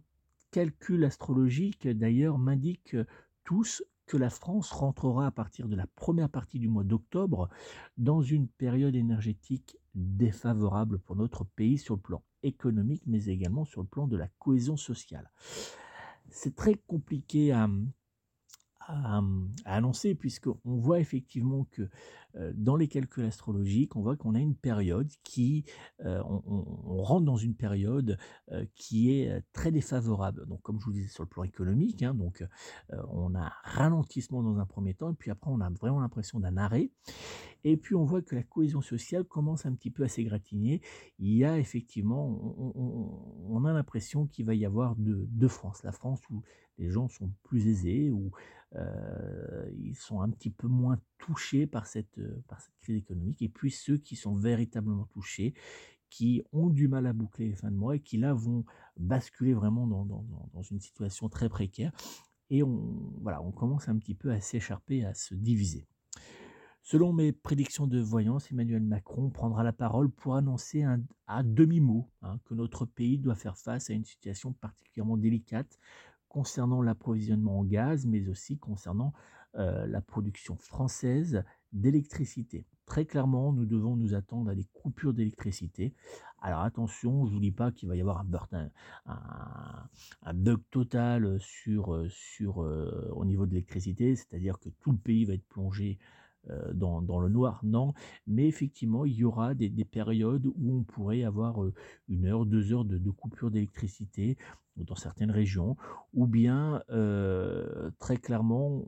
calculs 0.50 1.04
astrologiques, 1.04 1.88
d'ailleurs, 1.88 2.38
m'indiquent 2.38 2.96
tous 3.44 3.82
que 4.06 4.16
la 4.16 4.30
France 4.30 4.72
rentrera 4.72 5.26
à 5.26 5.30
partir 5.30 5.68
de 5.68 5.76
la 5.76 5.86
première 5.86 6.28
partie 6.28 6.58
du 6.58 6.68
mois 6.68 6.82
d'octobre 6.82 7.48
dans 7.96 8.22
une 8.22 8.48
période 8.48 8.96
énergétique 8.96 9.78
défavorable 9.94 10.98
pour 10.98 11.14
notre 11.14 11.44
pays 11.44 11.78
sur 11.78 11.94
le 11.94 12.00
plan 12.00 12.22
économique, 12.42 13.04
mais 13.06 13.26
également 13.26 13.64
sur 13.64 13.82
le 13.82 13.86
plan 13.86 14.08
de 14.08 14.16
la 14.16 14.28
cohésion 14.38 14.76
sociale. 14.76 15.30
C'est 16.28 16.56
très 16.56 16.74
compliqué 16.74 17.52
à, 17.52 17.68
à, 18.90 19.22
annoncer, 19.64 20.14
puisqu'on 20.14 20.58
voit 20.64 21.00
effectivement 21.00 21.66
que 21.70 21.88
dans 22.54 22.76
les 22.76 22.86
calculs 22.86 23.24
astrologiques, 23.24 23.96
on 23.96 24.02
voit 24.02 24.16
qu'on 24.16 24.36
a 24.36 24.38
une 24.38 24.54
période 24.54 25.10
qui, 25.24 25.64
on, 26.04 27.02
rentre 27.02 27.24
dans 27.24 27.36
une 27.36 27.56
période 27.56 28.18
qui 28.76 29.10
est 29.10 29.42
très 29.52 29.72
défavorable. 29.72 30.46
Donc, 30.46 30.62
comme 30.62 30.78
je 30.78 30.84
vous 30.84 30.92
disais 30.92 31.08
sur 31.08 31.24
le 31.24 31.28
plan 31.28 31.42
économique, 31.42 32.04
hein, 32.04 32.14
donc 32.14 32.44
on 33.08 33.34
a 33.34 33.40
un 33.40 33.52
ralentissement 33.64 34.44
dans 34.44 34.58
un 34.58 34.66
premier 34.66 34.94
temps, 34.94 35.10
et 35.10 35.16
puis 35.16 35.32
après 35.32 35.50
on 35.50 35.60
a 35.60 35.70
vraiment 35.70 36.00
l'impression 36.00 36.38
d'un 36.38 36.56
arrêt. 36.56 36.90
Et 37.64 37.76
puis 37.76 37.94
on 37.94 38.04
voit 38.04 38.22
que 38.22 38.34
la 38.34 38.42
cohésion 38.42 38.80
sociale 38.80 39.24
commence 39.24 39.66
un 39.66 39.74
petit 39.74 39.90
peu 39.90 40.04
à 40.04 40.08
s'égratigner. 40.08 40.80
Il 41.18 41.34
y 41.34 41.44
a 41.44 41.58
effectivement, 41.58 42.26
on, 42.74 43.64
a 43.64 43.72
l'impression 43.72 44.26
qu'il 44.26 44.46
va 44.46 44.54
y 44.54 44.64
avoir 44.64 44.96
deux, 44.96 45.26
deux 45.30 45.48
France. 45.48 45.82
La 45.82 45.92
France 45.92 46.20
où 46.30 46.42
les 46.80 46.90
gens 46.90 47.08
sont 47.08 47.30
plus 47.44 47.68
aisés, 47.68 48.10
où 48.10 48.32
ils 49.78 49.96
sont 49.96 50.20
un 50.20 50.30
petit 50.30 50.50
peu 50.50 50.68
moins 50.68 51.00
touchés 51.18 51.66
par 51.66 51.86
cette, 51.86 52.20
crise 52.80 52.96
économique, 52.96 53.42
et 53.42 53.48
puis 53.48 53.70
ceux 53.70 53.98
qui 53.98 54.16
sont 54.16 54.34
véritablement 54.34 55.06
touchés, 55.06 55.54
qui 56.08 56.42
ont 56.52 56.70
du 56.70 56.88
mal 56.88 57.06
à 57.06 57.12
boucler 57.12 57.48
les 57.48 57.54
fins 57.54 57.70
de 57.70 57.76
mois 57.76 57.96
et 57.96 58.00
qui 58.00 58.16
là 58.16 58.34
vont 58.34 58.64
basculer 58.96 59.54
vraiment 59.54 59.86
dans 59.86 60.62
une 60.62 60.80
situation 60.80 61.28
très 61.28 61.48
précaire. 61.48 61.92
Et 62.50 62.64
on, 62.64 63.12
voilà, 63.22 63.40
on 63.42 63.52
commence 63.52 63.88
un 63.88 63.96
petit 63.96 64.14
peu 64.14 64.32
à 64.32 64.40
s'écharper, 64.40 65.04
à 65.04 65.14
se 65.14 65.34
diviser. 65.34 65.86
Selon 66.82 67.12
mes 67.12 67.30
prédictions 67.30 67.86
de 67.86 68.00
voyance, 68.00 68.50
Emmanuel 68.50 68.82
Macron 68.82 69.30
prendra 69.30 69.62
la 69.62 69.72
parole 69.72 70.10
pour 70.10 70.34
annoncer 70.34 70.82
un, 70.82 71.00
à 71.26 71.42
demi-mot 71.42 72.10
hein, 72.22 72.40
que 72.44 72.54
notre 72.54 72.86
pays 72.86 73.18
doit 73.18 73.36
faire 73.36 73.56
face 73.56 73.90
à 73.90 73.92
une 73.92 74.04
situation 74.04 74.52
particulièrement 74.54 75.16
délicate 75.16 75.78
concernant 76.30 76.80
l'approvisionnement 76.80 77.58
en 77.58 77.64
gaz, 77.64 78.06
mais 78.06 78.26
aussi 78.28 78.56
concernant 78.56 79.12
euh, 79.56 79.86
la 79.88 80.00
production 80.00 80.56
française 80.56 81.42
d'électricité. 81.72 82.64
Très 82.86 83.04
clairement, 83.04 83.52
nous 83.52 83.66
devons 83.66 83.96
nous 83.96 84.14
attendre 84.14 84.50
à 84.50 84.54
des 84.54 84.66
coupures 84.72 85.12
d'électricité. 85.12 85.92
Alors 86.40 86.60
attention, 86.60 87.26
je 87.26 87.30
ne 87.30 87.34
vous 87.34 87.40
dis 87.40 87.50
pas 87.50 87.72
qu'il 87.72 87.88
va 87.88 87.96
y 87.96 88.00
avoir 88.00 88.24
un, 90.22 90.32
bug 90.34 90.60
total 90.70 91.38
sur, 91.40 92.06
sur, 92.08 92.62
euh, 92.62 93.10
au 93.12 93.24
niveau 93.24 93.44
de 93.44 93.50
l'électricité, 93.50 94.14
c'est-à-dire 94.14 94.58
que 94.60 94.68
tout 94.80 94.92
le 94.92 94.98
pays 94.98 95.24
va 95.24 95.34
être 95.34 95.48
plongé 95.48 95.98
euh, 96.48 96.72
dans, 96.72 97.02
dans, 97.02 97.18
le 97.18 97.28
noir, 97.28 97.60
non, 97.64 97.92
mais 98.26 98.46
effectivement, 98.46 99.04
il 99.04 99.14
y 99.14 99.24
aura 99.24 99.54
des, 99.54 99.68
des 99.68 99.84
périodes 99.84 100.46
où 100.46 100.78
on 100.78 100.84
pourrait 100.84 101.24
avoir 101.24 101.60
une 102.08 102.24
heure, 102.24 102.46
deux 102.46 102.72
heures 102.72 102.86
de, 102.86 102.98
de 102.98 103.10
coupure 103.10 103.50
d'électricité 103.50 104.38
dans 104.84 104.94
certaines 104.94 105.30
régions, 105.30 105.76
ou 106.14 106.26
bien 106.26 106.82
euh, 106.90 107.90
très 107.98 108.16
clairement, 108.16 108.84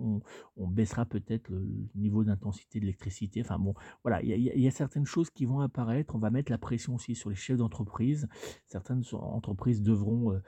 on, 0.57 0.69
baissera 0.69 1.05
peut-être 1.05 1.51
le 1.51 1.67
niveau 1.95 2.25
d'intensité 2.25 2.79
de 2.79 2.85
l'électricité. 2.85 3.43
Enfin 3.43 3.59
bon, 3.59 3.75
voilà, 4.03 4.23
il 4.23 4.31
y, 4.31 4.67
a 4.67 4.71
certaines 4.71 5.05
choses 5.05 5.31
qui 5.31 5.45
vont 5.45 5.61
apparaître. 5.61 6.15
On 6.15 6.19
va 6.19 6.31
mettre 6.31 6.51
la 6.51 6.59
pression 6.59 6.95
aussi 6.95 7.15
sur 7.15 7.29
les 7.29 7.37
chefs 7.37 7.59
d'entreprise. 7.59 8.29
Certaines 8.67 9.03
entreprises 9.13 9.83
devront 9.83 10.41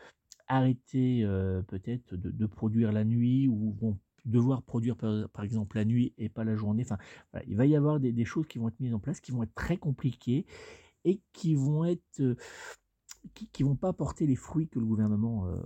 arrêter 0.49 1.25
euh, 1.25 1.63
peut-être 1.63 2.15
de, 2.15 2.31
de, 2.31 2.47
produire 2.47 2.93
la 2.93 3.05
nuit 3.05 3.49
ou 3.49 3.73
vont 3.73 3.99
devoir 4.25 4.63
produire 4.63 4.97
par, 4.97 5.45
exemple 5.45 5.77
la 5.77 5.85
nuit 5.85 6.15
et 6.19 6.29
pas 6.29 6.45
la 6.45 6.57
journée. 6.57 6.85
Enfin, 6.85 6.99
il 7.47 7.57
va 7.57 7.67
y 7.67 7.77
avoir 7.77 8.01
des, 8.01 8.25
choses 8.25 8.47
qui 8.47 8.59
vont 8.59 8.69
être 8.69 8.81
mises 8.81 8.95
en 8.95 8.99
place, 8.99 9.21
qui 9.21 9.33
vont 9.33 9.43
être 9.43 9.55
très 9.55 9.77
compliquées 9.77 10.47
et 11.05 11.21
qui 11.33 11.55
vont 11.55 11.85
être 11.85 12.37
euh, 13.25 13.29
qui, 13.53 13.63
vont 13.63 13.77
pas 13.77 13.93
porter 13.93 14.27
les 14.27 14.37
fruits 14.37 14.69
que 14.69 14.79
le 14.79 14.85
gouvernement 14.87 15.47
euh, 15.47 15.57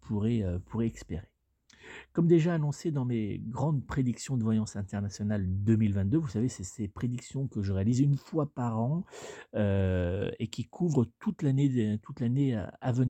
pourrait, 0.00 0.42
euh, 0.42 0.58
pourrait 0.58 0.88
espérer. 0.88 1.28
Comme 2.12 2.26
déjà 2.26 2.54
annoncé 2.54 2.90
dans 2.90 3.04
mes 3.04 3.38
grandes 3.38 3.86
prédictions 3.86 4.36
de 4.36 4.42
voyance 4.42 4.74
internationale 4.74 5.44
2022, 5.46 6.18
vous 6.18 6.28
savez, 6.28 6.48
c'est 6.48 6.64
ces 6.64 6.88
prédictions 6.88 7.46
que 7.46 7.62
je 7.62 7.72
réalise 7.72 8.00
une 8.00 8.16
fois 8.16 8.46
par 8.52 8.80
an 8.80 9.04
et 9.54 10.48
qui 10.50 10.64
couvrent 10.64 11.06
toute 11.20 11.42
l'année 11.42 11.98
toute 12.02 12.18
l'année 12.18 12.56
à 12.56 12.90
venir. 12.90 13.08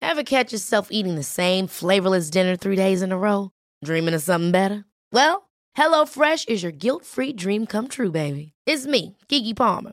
Ever 0.00 0.22
catch 0.22 0.52
yourself 0.52 0.86
eating 0.92 1.16
the 1.16 1.24
same 1.24 1.66
flavorless 1.66 2.30
dinner 2.30 2.56
three 2.56 2.76
days 2.76 3.02
in 3.02 3.10
a 3.10 3.18
row? 3.18 3.50
Dreaming 3.84 4.14
of 4.14 4.22
something 4.22 4.52
better? 4.52 4.84
Well, 5.12 5.48
HelloFresh 5.76 6.48
is 6.48 6.62
your 6.62 6.72
guilt-free 6.72 7.32
dream 7.32 7.66
come 7.66 7.88
true, 7.88 8.12
baby. 8.12 8.52
It's 8.66 8.86
me, 8.86 9.16
Kiki 9.28 9.52
Palmer. 9.52 9.92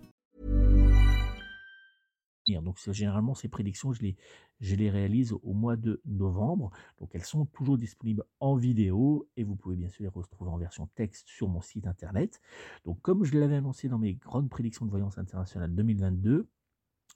Donc 2.47 2.77
généralement 2.91 3.35
ces 3.35 3.47
prédictions, 3.47 3.93
je 3.93 4.01
les, 4.75 4.89
réalise 4.89 5.33
au 5.33 5.53
mois 5.53 5.75
de 5.75 6.01
novembre. 6.05 6.71
Donc 6.99 7.11
elles 7.13 7.23
sont 7.23 7.45
toujours 7.45 7.77
disponibles 7.77 8.23
en 8.39 8.55
vidéo 8.55 9.27
et 9.37 9.43
vous 9.43 9.55
pouvez 9.55 9.75
bien 9.75 9.89
sûr 9.89 10.03
les 10.03 10.09
retrouver 10.09 10.51
en 10.51 10.57
version 10.57 10.87
texte 10.95 11.27
sur 11.27 11.47
mon 11.47 11.61
site 11.61 11.87
internet. 11.87 12.41
Donc 12.83 13.01
comme 13.01 13.23
je 13.23 13.37
l'avais 13.37 13.55
annoncé 13.55 13.89
dans 13.89 13.99
mes 13.99 14.15
grandes 14.15 14.49
prédictions 14.49 14.85
de 14.85 14.91
voyance 14.91 15.17
internationale 15.17 15.73
2022, 15.73 16.47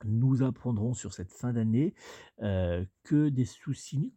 nous 0.03 0.43
apprendrons 0.43 0.93
sur 0.93 1.13
cette 1.13 1.31
fin 1.31 1.53
d'année 1.53 1.93
euh, 2.41 2.83
que 3.03 3.29
des 3.29 3.45
soucis 3.45 4.13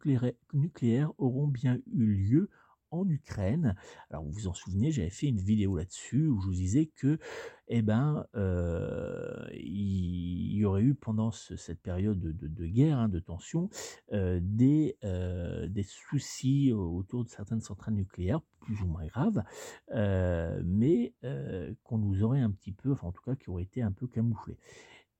nucléaires 0.53 1.11
auront 1.17 1.47
bien 1.47 1.79
eu 1.91 2.05
lieu 2.05 2.49
en 2.91 3.07
Ukraine. 3.07 3.75
Alors 4.09 4.23
vous 4.23 4.31
vous 4.31 4.47
en 4.47 4.53
souvenez, 4.53 4.91
j'avais 4.91 5.09
fait 5.09 5.27
une 5.27 5.39
vidéo 5.39 5.75
là-dessus 5.75 6.27
où 6.27 6.39
je 6.41 6.47
vous 6.47 6.53
disais 6.53 6.87
que, 6.87 7.19
eh 7.67 7.81
ben, 7.81 8.25
euh, 8.35 9.47
il 9.53 10.53
y 10.55 10.65
aurait 10.65 10.81
eu 10.81 10.95
pendant 10.95 11.31
cette 11.31 11.81
période 11.81 12.19
de, 12.19 12.65
guerre, 12.65 12.97
hein, 12.97 13.09
de 13.09 13.19
tension, 13.19 13.69
euh, 14.13 14.39
des, 14.41 14.97
euh, 15.03 15.67
des 15.67 15.83
soucis 15.83 16.71
autour 16.73 17.23
de 17.23 17.29
certaines 17.29 17.61
centrales 17.61 17.93
nucléaires, 17.93 18.41
plus 18.59 18.81
ou 18.81 18.87
moins 18.87 19.05
graves, 19.05 19.43
mais 19.93 21.13
qu'on 21.83 21.97
nous 21.97 22.23
aurait 22.23 22.41
un 22.41 22.51
petit 22.51 22.71
peu, 22.71 22.91
enfin 22.91 23.07
en 23.07 23.11
tout 23.11 23.23
cas 23.23 23.35
qui 23.35 23.49
auraient 23.49 23.63
été 23.63 23.81
un 23.81 23.91
peu 23.91 24.07
camouflés. 24.07 24.57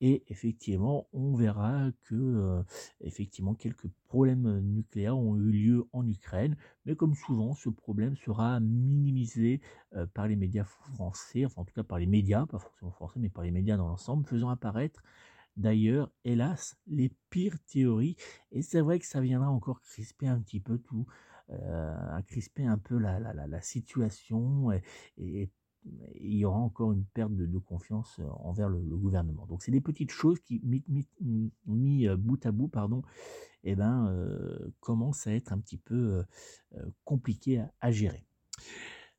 Et 0.01 0.23
effectivement, 0.27 1.07
on 1.12 1.35
verra 1.35 1.89
que 2.03 2.63
effectivement 3.01 3.53
quelques 3.53 3.89
problèmes 4.07 4.59
nucléaires 4.59 5.17
ont 5.17 5.35
eu 5.35 5.51
lieu 5.51 5.88
en 5.91 6.07
Ukraine, 6.07 6.55
mais 6.85 6.95
comme 6.95 7.15
souvent, 7.15 7.53
ce 7.53 7.69
problème 7.69 8.15
sera 8.15 8.62
minimisé 8.62 9.59
par 10.13 10.27
les 10.27 10.38
médias 10.38 10.63
français, 10.63 11.45
enfin 11.45 11.63
en 11.63 11.65
tout 11.65 11.73
cas 11.73 11.83
par 11.83 11.99
les 11.99 12.05
médias, 12.05 12.45
pas 12.45 12.59
forcément 12.59 12.91
français, 12.91 13.19
mais 13.19 13.29
par 13.29 13.43
les 13.43 13.51
médias 13.51 13.75
dans 13.75 13.89
l'ensemble, 13.89 14.25
faisant 14.25 14.49
apparaître 14.49 15.03
d'ailleurs, 15.57 16.09
hélas, 16.23 16.77
les 16.88 17.12
pires 17.29 17.59
théories. 17.65 18.15
Et 18.51 18.62
c'est 18.62 18.81
vrai 18.81 18.99
que 18.99 19.05
ça 19.05 19.21
viendra 19.21 19.49
encore 19.49 19.81
crisper 19.81 20.27
un 20.27 20.39
petit 20.39 20.59
peu 20.59 20.77
tout, 20.77 21.05
à 21.49 22.21
crisper 22.27 22.65
un 22.65 22.77
peu 22.77 22.97
la, 22.97 23.19
la, 23.19 23.47
la, 23.47 23.62
situation 23.62 24.71
et, 24.71 24.83
et, 25.17 25.49
il 26.15 26.35
y 26.35 26.45
aura 26.45 26.59
encore 26.59 26.91
une 26.91 27.05
perte 27.05 27.35
de, 27.35 27.57
confiance 27.57 28.17
euh, 28.19 28.27
envers 28.39 28.69
le, 28.69 28.79
gouvernement. 28.79 29.45
Donc 29.45 29.63
c'est 29.63 29.71
des 29.71 29.81
petites 29.81 30.11
choses 30.11 30.39
qui, 30.39 30.61
mis, 31.65 32.07
euh, 32.07 32.17
bout 32.17 32.45
à 32.45 32.51
bout, 32.51 32.67
pardon, 32.67 33.01
eh 33.63 33.75
ben, 33.75 34.07
euh, 34.07 34.71
commencent 34.79 35.27
à 35.27 35.33
être 35.33 35.51
un 35.51 35.59
petit 35.59 35.77
peu 35.77 36.23
compliquées 37.03 37.63
à, 37.81 37.91
gérer. 37.91 38.25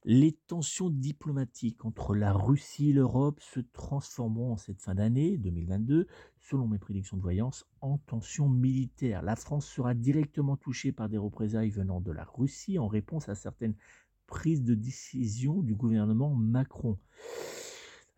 Les 0.04 0.32
tensions 0.32 0.88
diplomatiques 0.88 1.84
entre 1.84 2.14
la 2.14 2.32
Russie 2.32 2.90
et 2.90 2.92
l'Europe 2.94 3.38
se 3.40 3.60
transformeront 3.60 4.52
en 4.52 4.56
cette 4.56 4.80
fin 4.80 4.94
d'année 4.94 5.36
2022, 5.36 6.06
selon 6.38 6.66
mes 6.66 6.78
prédictions 6.78 7.18
de 7.18 7.22
voyance, 7.22 7.66
en 7.82 7.98
tensions 7.98 8.48
militaires. 8.48 9.20
La 9.20 9.36
France 9.36 9.66
sera 9.66 9.92
directement 9.92 10.56
touchée 10.56 10.90
par 10.90 11.10
des 11.10 11.18
représailles 11.18 11.68
venant 11.68 12.00
de 12.00 12.12
la 12.12 12.24
Russie 12.24 12.78
en 12.78 12.88
réponse 12.88 13.28
à 13.28 13.34
certaines 13.34 13.74
prise 14.30 14.62
de 14.62 14.74
décision 14.74 15.60
du 15.60 15.74
gouvernement 15.74 16.34
Macron. 16.34 16.96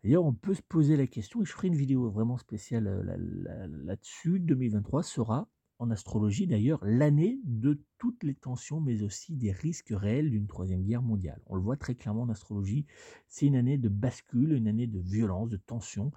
D'ailleurs, 0.03 0.23
on 0.23 0.33
peut 0.33 0.53
se 0.53 0.61
poser 0.61 0.95
la 0.95 1.07
question, 1.07 1.41
et 1.41 1.45
je 1.45 1.51
ferai 1.51 1.67
une 1.67 1.75
vidéo 1.75 2.09
vraiment 2.09 2.37
spéciale 2.37 2.87
euh, 2.87 3.67
là-dessus, 3.83 4.39
2023 4.39 5.01
sera, 5.01 5.49
en 5.79 5.89
astrologie 5.89 6.45
d'ailleurs, 6.45 6.79
l'année 6.83 7.39
de 7.45 7.81
toutes 7.97 8.23
les 8.23 8.35
tensions, 8.35 8.79
mais 8.79 9.01
aussi 9.01 9.33
des 9.33 9.51
risques 9.51 9.93
réels 9.93 10.29
d'une 10.29 10.45
troisième 10.45 10.83
guerre 10.83 11.01
mondiale. 11.01 11.41
On 11.47 11.55
le 11.55 11.61
voit 11.61 11.77
très 11.77 11.95
clairement 11.95 12.23
en 12.23 12.29
astrologie, 12.29 12.85
c'est 13.27 13.47
une 13.47 13.55
année 13.55 13.77
de 13.77 13.89
bascule, 13.89 14.53
une 14.53 14.67
année 14.67 14.87
de 14.87 14.99
violence, 14.99 15.49
de 15.49 15.57
tension, 15.57 16.11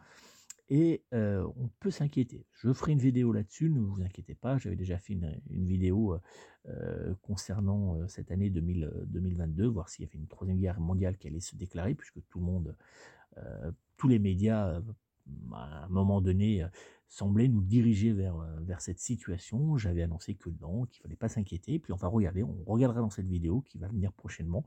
et 0.68 1.04
euh, 1.14 1.46
on 1.56 1.68
peut 1.80 1.90
s'inquiéter. 1.90 2.44
Je 2.52 2.72
ferai 2.72 2.92
une 2.92 2.98
vidéo 2.98 3.32
là-dessus, 3.32 3.70
ne 3.70 3.80
vous 3.80 4.02
inquiétez 4.02 4.34
pas, 4.34 4.58
j'avais 4.58 4.76
déjà 4.76 4.98
fait 4.98 5.12
une, 5.12 5.40
vidéo 5.48 6.14
euh, 6.14 6.18
euh, 6.68 7.14
concernant 7.22 8.06
cette 8.08 8.30
année 8.32 8.50
2022, 8.50 9.66
voir 9.66 9.88
s'il 9.88 10.04
y 10.04 10.08
avait 10.08 10.18
une 10.18 10.26
troisième 10.26 10.58
guerre 10.58 10.80
mondiale 10.80 11.16
qui 11.18 11.28
allait 11.28 11.40
se 11.40 11.54
déclarer, 11.54 11.94
puisque 11.94 12.18
tout 12.28 12.40
le 12.40 12.46
monde, 12.46 12.76
tous 13.96 14.08
les 14.08 14.18
médias, 14.18 14.80
à 15.52 15.84
un 15.84 15.88
moment 15.88 16.20
donné, 16.20 16.66
semblaient 17.06 17.48
nous 17.48 17.60
diriger 17.60 18.12
vers, 18.12 18.36
vers 18.62 18.80
cette 18.80 18.98
situation. 18.98 19.76
J'avais 19.76 20.02
annoncé 20.02 20.34
que 20.34 20.50
non, 20.60 20.86
qu'il 20.86 21.00
ne 21.00 21.02
fallait 21.04 21.16
pas 21.16 21.28
s'inquiéter, 21.28 21.78
puis 21.78 21.92
on 21.92 21.96
va 21.96 22.08
regarder, 22.08 22.42
on 22.42 22.64
regardera 22.66 23.00
dans 23.00 23.10
cette 23.10 23.28
vidéo 23.28 23.60
qui 23.60 23.78
va 23.78 23.86
venir 23.88 24.12
prochainement, 24.12 24.64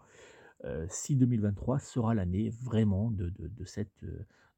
si 0.88 1.18
2023 1.18 1.80
sera 1.80 2.14
l'année 2.14 2.50
vraiment 2.50 3.12
de, 3.12 3.34
de 3.38 3.66
cette 3.66 4.06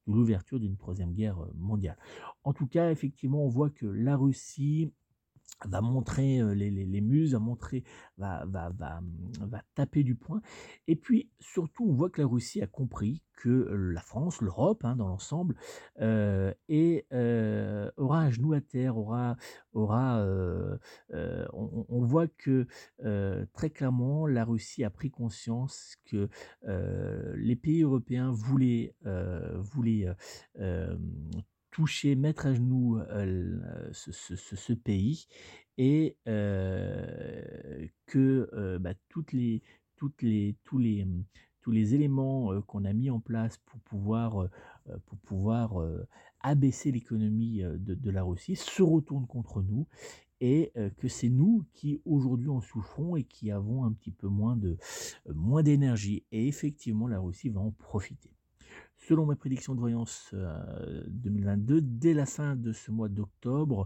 l'ouverture 0.08 0.60
d'une 0.60 0.78
troisième 0.78 1.14
guerre 1.14 1.38
mondiale. 1.56 1.98
En 2.44 2.54
tout 2.54 2.68
cas, 2.68 2.92
effectivement, 2.92 3.44
on 3.44 3.50
voit 3.50 3.70
que 3.70 3.86
la 3.86 4.18
Russie 4.18 4.92
va 5.66 5.82
montrer 5.82 6.42
les, 6.56 6.70
les, 6.70 7.02
muses, 7.02 7.34
va 7.34 7.40
montrer, 7.40 7.84
va, 8.18 8.46
va, 8.46 8.70
va, 8.70 9.02
va, 9.40 9.62
taper 9.76 10.04
du 10.04 10.16
poing. 10.16 10.42
Et 10.88 10.96
puis 10.96 11.30
surtout, 11.40 11.86
on 11.86 11.94
voit 11.94 12.10
que 12.10 12.22
la 12.22 12.28
Russie 12.28 12.62
a 12.62 12.68
compris 12.68 13.22
que 13.36 13.50
la 13.50 14.02
France, 14.02 14.40
l'Europe 14.42 14.86
hein, 14.86 14.96
dans 14.96 15.08
l'ensemble, 15.08 15.56
euh, 16.00 16.54
et, 16.70 17.06
aura 17.98 18.20
un 18.20 18.30
genou 18.30 18.54
à 18.54 18.62
terre, 18.62 18.98
aura, 18.98 19.36
aura 19.74 20.24
on, 21.54 21.86
on, 21.90 22.04
voit 22.06 22.28
que 22.28 22.68
très 23.54 23.70
clairement, 23.70 24.28
la 24.28 24.46
Russie 24.46 24.84
a 24.84 24.90
pris 24.90 25.10
conscience 25.10 25.96
que 26.06 26.30
les 27.36 27.56
pays 27.56 27.82
européens 27.82 28.32
voulaient, 28.32 28.96
voulaient 29.58 30.08
toucher, 31.72 32.16
mettre 32.16 32.46
à 32.46 32.54
genoux 32.54 33.00
ce, 33.92 34.74
pays 34.74 35.28
et 35.78 36.18
que 38.06 38.78
bah, 38.78 38.94
toutes 39.10 39.34
les, 39.34 39.62
toutes 39.96 40.22
les, 40.22 40.56
tous, 40.64 40.78
les, 40.78 41.06
mmh, 41.06 41.24
tous 41.62 41.72
les 41.72 41.96
éléments 41.96 42.62
qu'on 42.64 42.86
a 42.86 42.94
mis 42.94 43.10
en 43.10 43.20
place 43.20 43.58
pour 43.58 43.80
pouvoir, 43.82 44.48
pour 45.06 45.18
pouvoir 45.20 45.82
abaisser 46.42 46.92
l'économie 46.92 47.62
de, 47.62 47.96
de, 47.96 48.12
la 48.12 48.24
Russie 48.24 48.56
se 48.56 48.84
retournent 48.84 49.28
contre 49.28 49.62
nous 49.62 49.88
et 50.42 50.72
que 50.98 51.08
c'est 51.08 51.30
nous 51.30 51.66
qui 51.74 52.02
aujourd'hui 52.04 52.50
en 52.50 52.62
souffrons 52.62 53.16
et 53.16 53.24
qui 53.24 53.52
avons 53.52 53.86
un 53.86 53.94
petit 53.94 54.12
peu 54.12 54.28
moins 54.28 54.60
moins 55.34 55.64
d'énergie 55.64 56.26
et 56.32 56.48
effectivement 56.48 57.08
la 57.08 57.20
Russie 57.20 57.50
va 57.50 57.62
en 57.62 57.72
profiter. 57.72 58.32
Selon 59.12 59.26
mes 59.26 59.36
prédictions 59.36 59.76
de 59.76 59.82
voyance 59.82 60.34
2022, 61.10 61.82
dès 61.82 62.14
la 62.14 62.26
fin 62.26 62.56
de 62.56 62.72
ce 62.72 62.92
mois 62.92 63.10
d'octobre, 63.10 63.86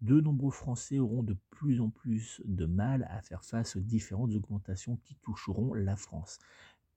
de 0.00 0.20
nombreux 0.20 0.50
Français 0.50 0.98
auront 0.98 1.22
de 1.22 1.36
plus 1.50 1.80
en 1.80 1.90
plus 1.90 2.42
de 2.44 2.66
mal 2.66 3.06
à 3.08 3.22
faire 3.22 3.44
face 3.44 3.76
aux 3.76 3.80
différentes 3.80 4.34
augmentations 4.34 4.96
qui 5.04 5.14
toucheront 5.22 5.74
la 5.74 5.94
France. 5.94 6.40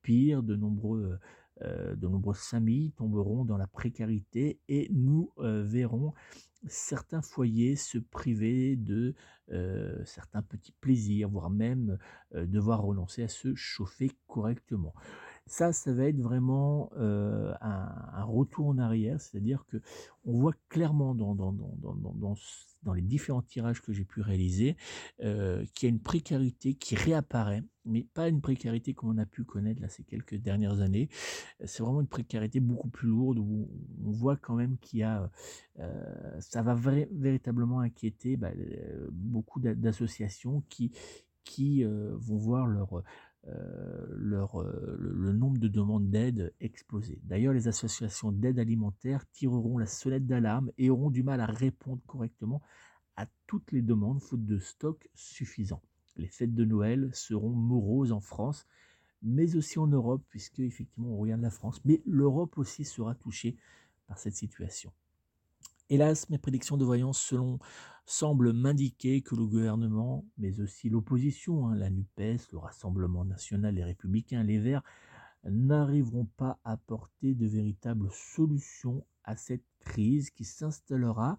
Pire, 0.01 0.41
de 0.41 0.55
nombreux, 0.55 1.19
euh, 1.61 1.95
de 1.95 2.07
nombreuses 2.07 2.39
familles 2.39 2.93
tomberont 2.93 3.45
dans 3.45 3.57
la 3.57 3.67
précarité 3.67 4.59
et 4.67 4.87
nous 4.91 5.31
euh, 5.37 5.61
verrons 5.61 6.15
certains 6.65 7.21
foyers 7.21 7.75
se 7.75 7.99
priver 7.99 8.75
de 8.75 9.13
euh, 9.51 10.03
certains 10.03 10.41
petits 10.41 10.73
plaisirs, 10.81 11.29
voire 11.29 11.51
même 11.51 11.99
devoir 12.33 12.81
renoncer 12.81 13.21
à 13.21 13.27
se 13.27 13.53
chauffer 13.53 14.09
correctement. 14.25 14.95
Ça, 15.47 15.73
ça 15.73 15.93
va 15.93 16.05
être 16.05 16.19
vraiment 16.19 16.91
un, 16.97 17.55
un, 17.61 18.23
retour 18.23 18.67
en 18.67 18.77
arrière, 18.77 19.19
c'est-à-dire 19.21 19.65
que 19.67 19.77
on 20.27 20.33
voit 20.33 20.53
clairement 20.69 21.15
dans, 21.15 22.93
les 22.93 23.01
différents 23.01 23.41
tirages 23.41 23.81
que 23.81 23.93
j'ai 23.93 24.03
pu 24.03 24.21
réaliser, 24.21 24.75
euh, 25.21 25.65
qu'il 25.73 25.87
y 25.87 25.91
a 25.91 25.93
une 25.93 26.01
précarité 26.01 26.73
qui 26.73 26.95
réapparaît, 26.95 27.63
mais 27.85 28.03
pas 28.13 28.27
une 28.27 28.41
précarité 28.41 28.93
comme 28.93 29.09
on 29.09 29.17
a 29.17 29.25
pu 29.25 29.45
connaître 29.45 29.81
là 29.81 29.89
ces 29.89 30.03
quelques 30.03 30.35
dernières 30.35 30.81
années. 30.81 31.09
C'est 31.63 31.81
vraiment 31.81 32.01
une 32.01 32.07
précarité 32.07 32.59
beaucoup 32.59 32.89
plus 32.89 33.07
lourde 33.07 33.39
où 33.39 33.69
on 34.05 34.11
voit 34.11 34.35
quand 34.35 34.55
même 34.55 34.77
qu'il 34.79 34.99
y 34.99 35.03
a, 35.03 35.29
euh, 35.79 36.39
ça 36.41 36.61
va 36.61 36.75
véritablement 36.75 37.79
inquiéter 37.79 38.35
bah, 38.35 38.51
euh, 38.57 39.07
beaucoup 39.11 39.59
d'associations 39.61 40.63
qui 40.69 40.91
vont 41.83 42.37
voir 42.37 42.67
leur 42.67 42.99
euh, 42.99 43.03
leur, 44.17 44.61
euh, 44.61 44.97
le, 44.99 45.31
nombre 45.31 45.57
de 45.57 45.67
demandes 45.67 46.09
d'aide 46.09 46.53
exploser. 46.59 47.19
D'ailleurs, 47.23 47.53
les 47.53 47.67
associations 47.67 48.31
d'aide 48.31 48.59
alimentaire 48.59 49.25
tireront 49.31 49.77
la 49.77 49.85
sonnette 49.85 50.27
d'alarme 50.27 50.71
et 50.77 50.89
auront 50.89 51.09
du 51.09 51.23
mal 51.23 51.41
à 51.41 51.45
répondre 51.45 52.01
correctement 52.05 52.61
à 53.15 53.25
toutes 53.47 53.71
les 53.71 53.81
demandes 53.81 54.21
faute 54.21 54.45
de 54.45 54.59
stock 54.59 55.07
suffisant. 55.13 55.81
Les 56.17 56.27
fêtes 56.27 56.55
de 56.55 56.65
Noël 56.65 57.09
seront 57.13 57.51
moroses 57.51 58.11
en 58.11 58.21
France, 58.21 58.67
mais 59.21 59.55
aussi 59.55 59.79
en 59.79 59.87
Europe, 59.87 60.23
puisque 60.29 60.59
effectivement 60.59 61.09
on 61.09 61.17
regarde 61.17 61.41
la 61.41 61.49
France, 61.49 61.81
mais 61.85 62.01
l'Europe 62.05 62.57
aussi 62.57 62.85
sera 62.85 63.15
touchée 63.15 63.55
par 64.07 64.17
cette 64.17 64.35
situation. 64.35 64.91
Hélas, 65.89 66.29
mes 66.29 66.37
prédictions 66.37 66.75
de 66.75 66.83
voyance 66.83 67.33
semblent 68.05 68.51
m'indiquer 68.51 69.21
que 69.21 69.35
le 69.35 69.45
gouvernement, 69.45 70.25
mais 70.37 70.59
aussi 70.59 70.89
l'opposition, 70.89 71.67
hein, 71.67 71.75
la 71.75 71.89
NUPES, 71.89 72.51
le 72.51 72.57
Rassemblement 72.57 73.23
national, 73.23 73.75
les 73.75 73.85
républicains, 73.85 74.43
les 74.43 74.59
Verts, 74.59 74.83
n'arriveront 75.45 76.25
pas 76.25 76.59
à 76.65 76.73
apporter 76.73 77.35
de 77.35 77.47
véritables 77.47 78.09
solutions 78.11 79.05
à 79.23 79.37
cette 79.37 79.63
crise 79.79 80.29
qui 80.29 80.43
s'installera 80.43 81.37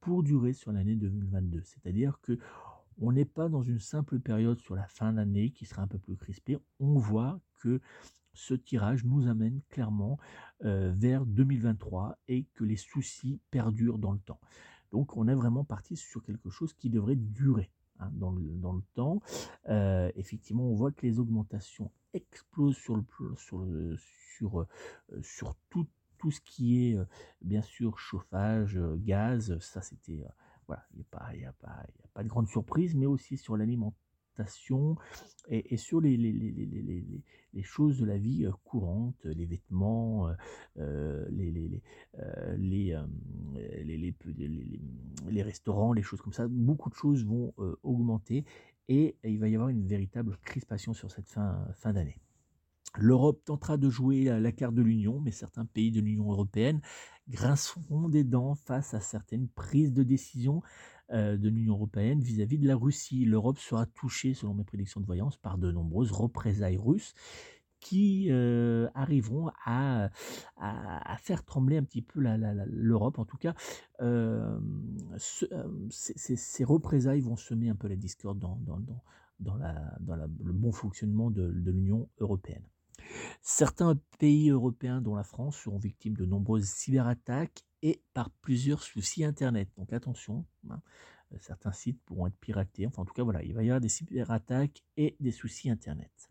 pour 0.00 0.22
durer 0.22 0.52
sur 0.52 0.70
l'année 0.70 0.94
2022. 0.94 1.62
C'est-à-dire 1.64 2.20
que 2.22 2.38
on 3.00 3.10
n'est 3.10 3.24
pas 3.24 3.48
dans 3.48 3.62
une 3.62 3.80
simple 3.80 4.20
période 4.20 4.60
sur 4.60 4.76
la 4.76 4.86
fin 4.86 5.14
d'année 5.14 5.50
qui 5.50 5.66
sera 5.66 5.82
un 5.82 5.88
peu 5.88 5.98
plus 5.98 6.16
crispée. 6.16 6.58
On 6.78 6.94
voit 6.94 7.40
que 7.56 7.80
ce 8.40 8.54
tirage 8.54 9.04
nous 9.04 9.28
amène 9.28 9.60
clairement 9.68 10.18
euh, 10.64 10.92
vers 10.96 11.26
2023 11.26 12.18
et 12.28 12.44
que 12.54 12.64
les 12.64 12.76
soucis 12.76 13.38
perdurent 13.50 13.98
dans 13.98 14.12
le 14.12 14.18
temps. 14.18 14.40
Donc 14.92 15.16
on 15.16 15.28
est 15.28 15.34
vraiment 15.34 15.62
parti 15.62 15.96
sur 15.96 16.22
quelque 16.22 16.48
chose 16.48 16.72
qui 16.72 16.88
devrait 16.88 17.16
durer 17.16 17.70
hein, 17.98 18.10
dans, 18.14 18.30
le, 18.30 18.82
temps. 18.94 19.20
Euh, 19.68 20.10
effectivement, 20.16 20.64
on 20.64 20.74
voit 20.74 20.90
que 20.90 21.06
les 21.06 21.18
augmentations 21.18 21.92
explosent 22.14 22.76
sur, 22.76 22.96
le, 22.96 23.04
sur, 23.36 24.60
euh, 24.60 25.52
tout, 25.68 26.30
ce 26.30 26.40
qui 26.40 26.86
est 26.86 26.98
bien 27.42 27.62
sûr 27.62 27.98
chauffage, 27.98 28.78
gaz, 28.96 29.58
ça 29.58 29.82
c'était... 29.82 30.24
voilà, 30.66 30.84
il 30.94 30.98
n'y 31.38 31.44
a, 31.44 31.52
pas, 31.52 32.22
de 32.22 32.28
grande 32.28 32.48
surprise, 32.48 32.94
mais 32.94 33.06
aussi 33.06 33.36
sur 33.36 33.56
et, 35.48 35.76
sur 35.76 36.00
les, 36.00 36.12
choses 37.62 37.98
de 37.98 38.06
la 38.06 38.18
vie 38.18 38.46
euh, 38.46 38.52
courante, 38.64 39.24
les 39.24 39.46
vêtements, 39.46 40.28
euh, 40.28 40.34
euh, 40.78 41.26
les, 42.58 42.96
restaurants, 45.42 45.92
les 45.92 46.02
choses 46.02 46.20
comme 46.20 46.32
ça. 46.32 46.46
Beaucoup 46.48 46.90
de 46.90 46.94
choses 46.94 47.24
vont 47.24 47.52
augmenter 47.82 48.44
et 48.88 49.16
il 49.24 49.38
va 49.38 49.48
y 49.48 49.54
avoir 49.54 49.70
une 49.70 49.86
véritable 49.86 50.36
crispation 50.42 50.94
sur 50.94 51.10
cette 51.10 51.28
fin 51.28 51.92
d'année. 51.92 52.18
L'Europe 52.98 53.44
tentera 53.44 53.76
de 53.76 53.88
jouer 53.88 54.24
la 54.24 54.52
carte 54.52 54.74
de 54.74 54.82
l'Union, 54.82 55.20
mais 55.20 55.30
certains 55.30 55.64
pays 55.64 55.92
de 55.92 56.00
l'Union 56.00 56.30
européenne 56.30 56.80
grinceront 57.28 58.08
des 58.08 58.24
dents 58.24 58.54
face 58.54 58.94
à 58.94 59.00
certaines 59.00 59.48
prises 59.48 59.92
de 59.92 60.02
décision 60.02 60.62
euh, 61.12 61.36
de 61.36 61.48
l'Union 61.48 61.74
européenne 61.74 62.20
vis-à-vis 62.20 62.58
de 62.58 62.66
la 62.66 62.76
Russie. 62.76 63.24
L'Europe 63.24 63.58
sera 63.58 63.86
touchée, 63.86 64.34
selon 64.34 64.54
mes 64.54 64.64
prédictions 64.64 65.00
de 65.00 65.06
voyance, 65.06 65.36
par 65.36 65.58
de 65.58 65.70
nombreuses 65.70 66.12
représailles 66.12 66.78
russes 66.78 67.14
qui 67.80 68.26
euh, 68.30 68.88
arriveront 68.94 69.50
à, 69.64 70.10
faire 71.18 71.44
trembler 71.44 71.78
un 71.78 71.82
petit 71.82 72.02
peu 72.02 72.20
l'Europe. 72.20 73.18
En 73.18 73.24
tout 73.24 73.38
cas, 73.38 73.54
euh, 74.02 74.60
ces, 75.16 76.64
représailles 76.64 77.22
vont 77.22 77.36
semer 77.36 77.70
un 77.70 77.74
peu 77.74 77.88
la 77.88 77.96
discorde 77.96 78.38
dans, 78.38 78.58
dans, 79.38 79.56
le 79.56 80.52
bon 80.52 80.72
fonctionnement 80.72 81.30
de 81.30 81.42
l'Union 81.42 82.08
européenne. 82.18 82.64
Certains 83.42 83.98
pays 84.18 84.50
européens, 84.50 85.00
dont 85.00 85.14
la 85.14 85.24
France, 85.24 85.56
seront 85.56 85.78
victimes 85.78 86.16
de 86.16 86.24
nombreuses 86.24 86.68
cyberattaques 86.68 87.64
et 87.82 88.02
par 88.12 88.30
plusieurs 88.30 88.82
soucis 88.82 89.24
Internet. 89.24 89.68
Donc 89.76 89.92
attention, 89.92 90.44
hein, 90.68 90.80
certains 91.38 91.72
sites 91.72 92.00
pourront 92.04 92.26
être 92.26 92.38
piratés. 92.38 92.86
Enfin, 92.86 93.02
en 93.02 93.04
tout 93.04 93.14
cas, 93.14 93.22
voilà, 93.22 93.42
il 93.42 93.54
va 93.54 93.62
y 93.62 93.66
avoir 93.66 93.80
des 93.80 93.88
cyberattaques 93.88 94.84
et 94.96 95.16
des 95.20 95.32
soucis 95.32 95.70
Internet. 95.70 96.30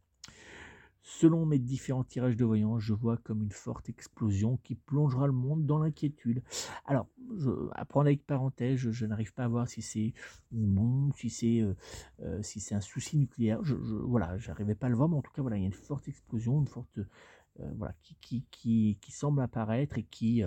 Selon 1.01 1.45
mes 1.45 1.59
différents 1.59 2.03
tirages 2.03 2.35
de 2.35 2.45
voyance, 2.45 2.81
je 2.81 2.93
vois 2.93 3.17
comme 3.17 3.41
une 3.41 3.51
forte 3.51 3.89
explosion 3.89 4.57
qui 4.57 4.75
plongera 4.75 5.27
le 5.27 5.33
monde 5.33 5.65
dans 5.65 5.79
l'inquiétude. 5.79 6.43
Alors, 6.85 7.07
je, 7.37 7.49
à 7.71 7.85
prendre 7.85 8.07
avec 8.07 8.25
parenthèse, 8.25 8.77
je, 8.77 9.05
n'arrive 9.05 9.33
pas 9.33 9.45
à 9.45 9.47
voir 9.47 9.67
si 9.67 9.81
c'est 9.81 10.13
une 10.51 10.67
bombe, 10.67 11.13
si 11.15 11.29
c'est 11.29 11.61
euh, 11.61 11.75
euh, 12.21 12.41
si 12.43 12.59
c'est 12.59 12.75
un 12.75 12.81
souci 12.81 13.17
nucléaire. 13.17 13.63
Je, 13.63 13.75
je 13.81 13.95
voilà, 13.95 14.37
j'arrivais 14.37 14.75
pas 14.75 14.87
à 14.87 14.89
le 14.89 14.95
voir, 14.95 15.07
mais 15.07 15.15
en 15.15 15.21
tout 15.21 15.31
cas, 15.31 15.41
voilà, 15.41 15.57
il 15.57 15.61
y 15.61 15.65
a 15.65 15.67
une 15.67 15.73
forte 15.73 16.07
explosion, 16.09 16.59
une 16.59 16.67
forte 16.67 16.97
euh, 16.97 17.71
voilà, 17.77 17.93
qui, 18.01 18.15
qui, 18.15 18.45
qui, 18.51 18.97
qui, 19.01 19.11
semble 19.11 19.41
apparaître 19.41 19.97
et 19.97 20.03
qui, 20.03 20.43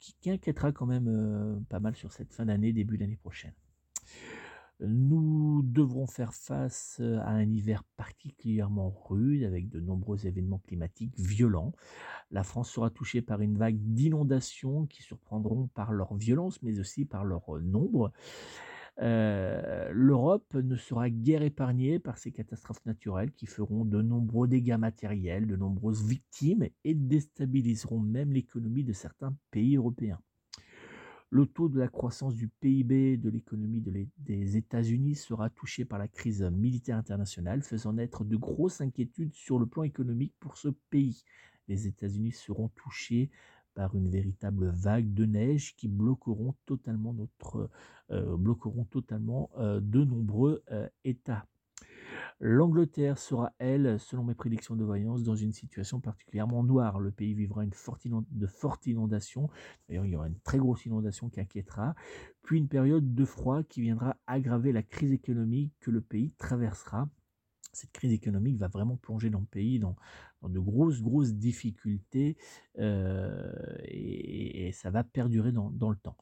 qui, 0.00 0.30
inquiétera 0.30 0.72
quand 0.72 0.86
même 0.86 1.64
pas 1.68 1.80
mal 1.80 1.94
sur 1.94 2.12
cette 2.12 2.32
fin 2.32 2.46
d'année, 2.46 2.72
début 2.72 2.96
d'année 2.96 3.16
prochaine. 3.16 3.54
Nous 4.80 5.62
devrons 5.62 6.06
faire 6.06 6.34
face 6.34 7.00
à 7.00 7.30
un 7.30 7.48
hiver 7.50 7.84
particulièrement 7.96 8.90
rude 8.90 9.44
avec 9.44 9.68
de 9.68 9.80
nombreux 9.80 10.26
événements 10.26 10.58
climatiques 10.58 11.18
violents. 11.18 11.72
La 12.30 12.42
France 12.42 12.70
sera 12.70 12.90
touchée 12.90 13.22
par 13.22 13.40
une 13.40 13.56
vague 13.56 13.78
d'inondations 13.78 14.86
qui 14.86 15.02
surprendront 15.02 15.68
par 15.74 15.92
leur 15.92 16.14
violence 16.16 16.60
mais 16.62 16.80
aussi 16.80 17.04
par 17.04 17.24
leur 17.24 17.48
nombre. 17.60 18.12
L'Europe 18.98 20.54
ne 20.54 20.76
sera 20.76 21.10
guère 21.10 21.42
épargnée 21.42 21.98
par 21.98 22.18
ces 22.18 22.32
catastrophes 22.32 22.84
naturelles 22.84 23.32
qui 23.32 23.46
feront 23.46 23.84
de 23.84 24.02
nombreux 24.02 24.48
dégâts 24.48 24.78
matériels, 24.78 25.46
de 25.46 25.56
nombreuses 25.56 26.04
victimes 26.04 26.68
et 26.84 26.94
déstabiliseront 26.94 28.00
même 28.00 28.32
l'économie 28.32 28.84
de 28.84 28.92
certains 28.92 29.34
pays 29.50 29.76
européens. 29.76 30.20
Le 31.34 31.46
taux 31.46 31.68
de 31.68 31.80
la 31.80 31.88
croissance 31.88 32.36
du 32.36 32.46
PIB 32.46 33.16
de 33.16 33.28
l'économie 33.28 33.82
des 34.18 34.56
États-Unis 34.56 35.16
sera 35.16 35.50
touché 35.50 35.84
par 35.84 35.98
la 35.98 36.06
crise 36.06 36.44
militaire 36.44 36.96
internationale, 36.96 37.64
faisant 37.64 37.94
naître 37.94 38.22
de 38.22 38.36
grosses 38.36 38.80
inquiétudes 38.80 39.34
sur 39.34 39.58
le 39.58 39.66
plan 39.66 39.82
économique 39.82 40.32
pour 40.38 40.56
ce 40.56 40.68
pays. 40.90 41.24
Les 41.66 41.88
États-Unis 41.88 42.30
seront 42.30 42.68
touchés 42.76 43.32
par 43.74 43.96
une 43.96 44.08
véritable 44.08 44.68
vague 44.76 45.12
de 45.12 45.24
neige 45.24 45.74
qui 45.74 45.88
bloqueront 45.88 46.54
totalement 46.66 47.16
euh, 47.52 47.66
euh, 48.12 49.80
de 49.80 50.04
nombreux 50.04 50.62
euh, 50.70 50.88
États. 51.02 51.48
L'Angleterre 52.40 53.18
sera, 53.18 53.52
elle, 53.58 53.98
selon 53.98 54.24
mes 54.24 54.34
prédictions 54.34 54.76
de 54.76 54.84
voyance, 54.84 55.22
dans 55.22 55.36
une 55.36 55.52
situation 55.52 56.00
particulièrement 56.00 56.64
noire. 56.64 57.00
Le 57.00 57.10
pays 57.10 57.34
vivra 57.34 57.64
de 57.64 58.46
fortes 58.46 58.86
inondations. 58.86 59.50
D'ailleurs, 59.88 60.06
il 60.06 60.12
y 60.12 60.16
aura 60.16 60.28
une 60.28 60.40
très 60.40 60.58
grosse 60.58 60.86
inondation 60.86 61.28
qui 61.28 61.40
inquiétera. 61.40 61.94
Puis 62.42 62.58
une 62.58 62.68
période 62.68 63.14
de 63.14 63.24
froid 63.24 63.62
qui 63.62 63.80
viendra 63.80 64.16
aggraver 64.26 64.72
la 64.72 64.82
crise 64.82 65.12
économique 65.12 65.72
que 65.80 65.90
le 65.90 66.00
pays 66.00 66.32
traversera. 66.32 67.08
Cette 67.72 67.90
crise 67.90 68.12
économique 68.12 68.56
va 68.58 68.68
vraiment 68.68 68.96
plonger 68.96 69.30
dans 69.30 69.40
le 69.40 69.46
pays 69.46 69.80
dans, 69.80 69.96
de 70.42 70.60
grosses, 70.60 71.02
grosses 71.02 71.34
difficultés 71.34 72.36
euh, 72.78 73.52
et, 73.88 74.70
ça 74.72 74.90
va 74.90 75.02
perdurer 75.02 75.50
dans 75.52 75.90
le 75.90 75.96
temps. 75.96 76.16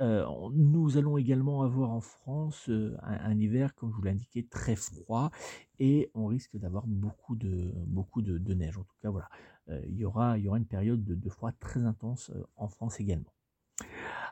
Nous 0.00 0.98
allons 0.98 1.16
également 1.16 1.62
avoir 1.62 1.90
en 1.90 2.00
France 2.00 2.70
un, 3.02 3.38
hiver, 3.38 3.74
comme 3.74 3.90
je 3.90 3.96
vous 3.96 4.02
l'ai 4.02 4.10
indiqué, 4.10 4.44
très 4.44 4.76
froid 4.76 5.30
et 5.78 6.10
on 6.14 6.26
risque 6.26 6.56
d'avoir 6.56 6.86
beaucoup 6.86 7.36
de, 7.36 7.72
beaucoup 7.86 8.22
de, 8.22 8.54
neige. 8.54 8.76
En 8.78 8.84
tout 8.84 8.96
cas, 9.02 9.10
voilà, 9.10 9.28
il, 9.88 9.96
y 9.96 10.04
aura, 10.04 10.38
il 10.38 10.44
y 10.44 10.48
aura 10.48 10.58
une 10.58 10.66
période 10.66 11.04
de, 11.04 11.28
froid 11.30 11.52
très 11.52 11.84
intense 11.84 12.30
en 12.56 12.68
France 12.68 13.00
également. 13.00 13.32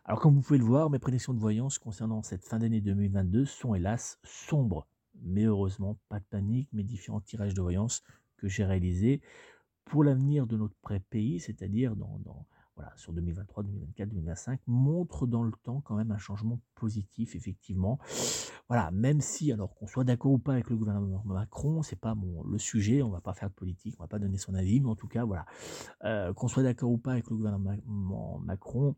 Alors, 0.05 0.21
comme 0.21 0.35
vous 0.35 0.43
pouvez 0.43 0.59
le 0.59 0.65
voir, 0.65 0.91
mes 0.91 0.99
prédictions 0.99 1.33
de 1.33 1.41
voyance 1.41 1.79
concernant 1.79 2.23
cette 2.23 2.45
fin 2.45 2.59
d'année 2.59 2.83
2022 2.83 3.47
sont 3.47 3.75
hélas 3.75 4.19
sombres. 4.23 4.87
Mais 5.23 5.45
heureusement, 5.45 5.97
pas 6.09 6.19
de 6.19 6.25
panique, 6.25 6.69
mes 6.73 6.83
différents 6.83 7.21
tirages 7.21 7.55
de 7.55 7.63
voyance 7.63 8.03
que 8.37 8.49
j'ai 8.49 8.65
réalisés 8.65 9.23
pour 9.87 10.05
l'avenir 10.05 10.47
de 10.47 10.57
notre 10.57 10.75
pré-pays, 10.83 11.41
c'est-à-dire 11.41 11.97
dans 11.97 12.47
voilà, 12.77 12.93
sur 12.97 13.13
2023, 13.13 13.63
2024, 13.63 14.09
2025, 14.09 14.61
montre 14.67 15.27
dans 15.27 15.43
le 15.43 15.53
temps 15.63 15.81
quand 15.81 15.95
même 15.95 16.11
un 16.11 16.19
changement 16.19 16.61
positif, 16.75 17.37
effectivement. 17.37 17.99
Voilà, 18.69 18.91
même 18.91 19.21
si, 19.21 19.53
alors 19.53 19.75
qu'on 19.75 19.87
soit 19.87 20.05
d'accord 20.05 20.33
ou 20.33 20.39
pas 20.39 20.53
avec 20.55 20.71
le 20.71 20.77
gouvernement 20.77 21.23
Macron, 21.25 21.83
c'est 21.83 22.01
pas 22.01 22.17
le 22.49 22.59
sujet, 22.59 23.03
on 23.03 23.11
va 23.11 23.21
pas 23.21 23.35
faire 23.35 23.49
de 23.49 23.55
politique, 23.55 23.95
on 23.99 24.03
va 24.03 24.09
pas 24.09 24.19
donner 24.19 24.39
son 24.39 24.55
avis, 24.55 24.81
mais 24.81 24.89
en 24.89 24.97
tout 24.97 25.09
cas, 25.09 25.25
voilà, 25.25 25.47
euh, 26.05 26.33
qu'on 26.33 26.49
soit 26.49 26.63
d'accord 26.63 26.91
ou 26.91 26.99
pas 26.99 27.13
avec 27.13 27.31
le 27.31 27.37
gouvernement 27.37 28.41
Macron, 28.41 28.97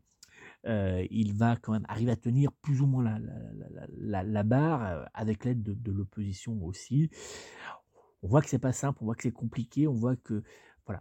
euh, 0.65 1.05
il 1.11 1.33
va 1.33 1.55
quand 1.55 1.71
même 1.71 1.85
arriver 1.87 2.11
à 2.11 2.15
tenir 2.15 2.51
plus 2.51 2.81
ou 2.81 2.87
moins 2.87 3.03
la, 3.03 3.19
la, 3.97 4.23
la, 4.23 4.43
barre 4.43 4.85
euh, 4.85 5.05
avec 5.13 5.45
l'aide 5.45 5.63
de, 5.63 5.73
de 5.73 5.91
l'opposition 5.91 6.63
aussi. 6.63 7.09
On 8.23 8.27
voit 8.27 8.41
que 8.41 8.49
c'est 8.49 8.59
pas 8.59 8.73
simple, 8.73 8.99
on 9.01 9.05
voit 9.05 9.15
que 9.15 9.23
c'est 9.23 9.31
compliqué, 9.31 9.87
on 9.87 9.93
voit 9.93 10.15
que 10.15 10.43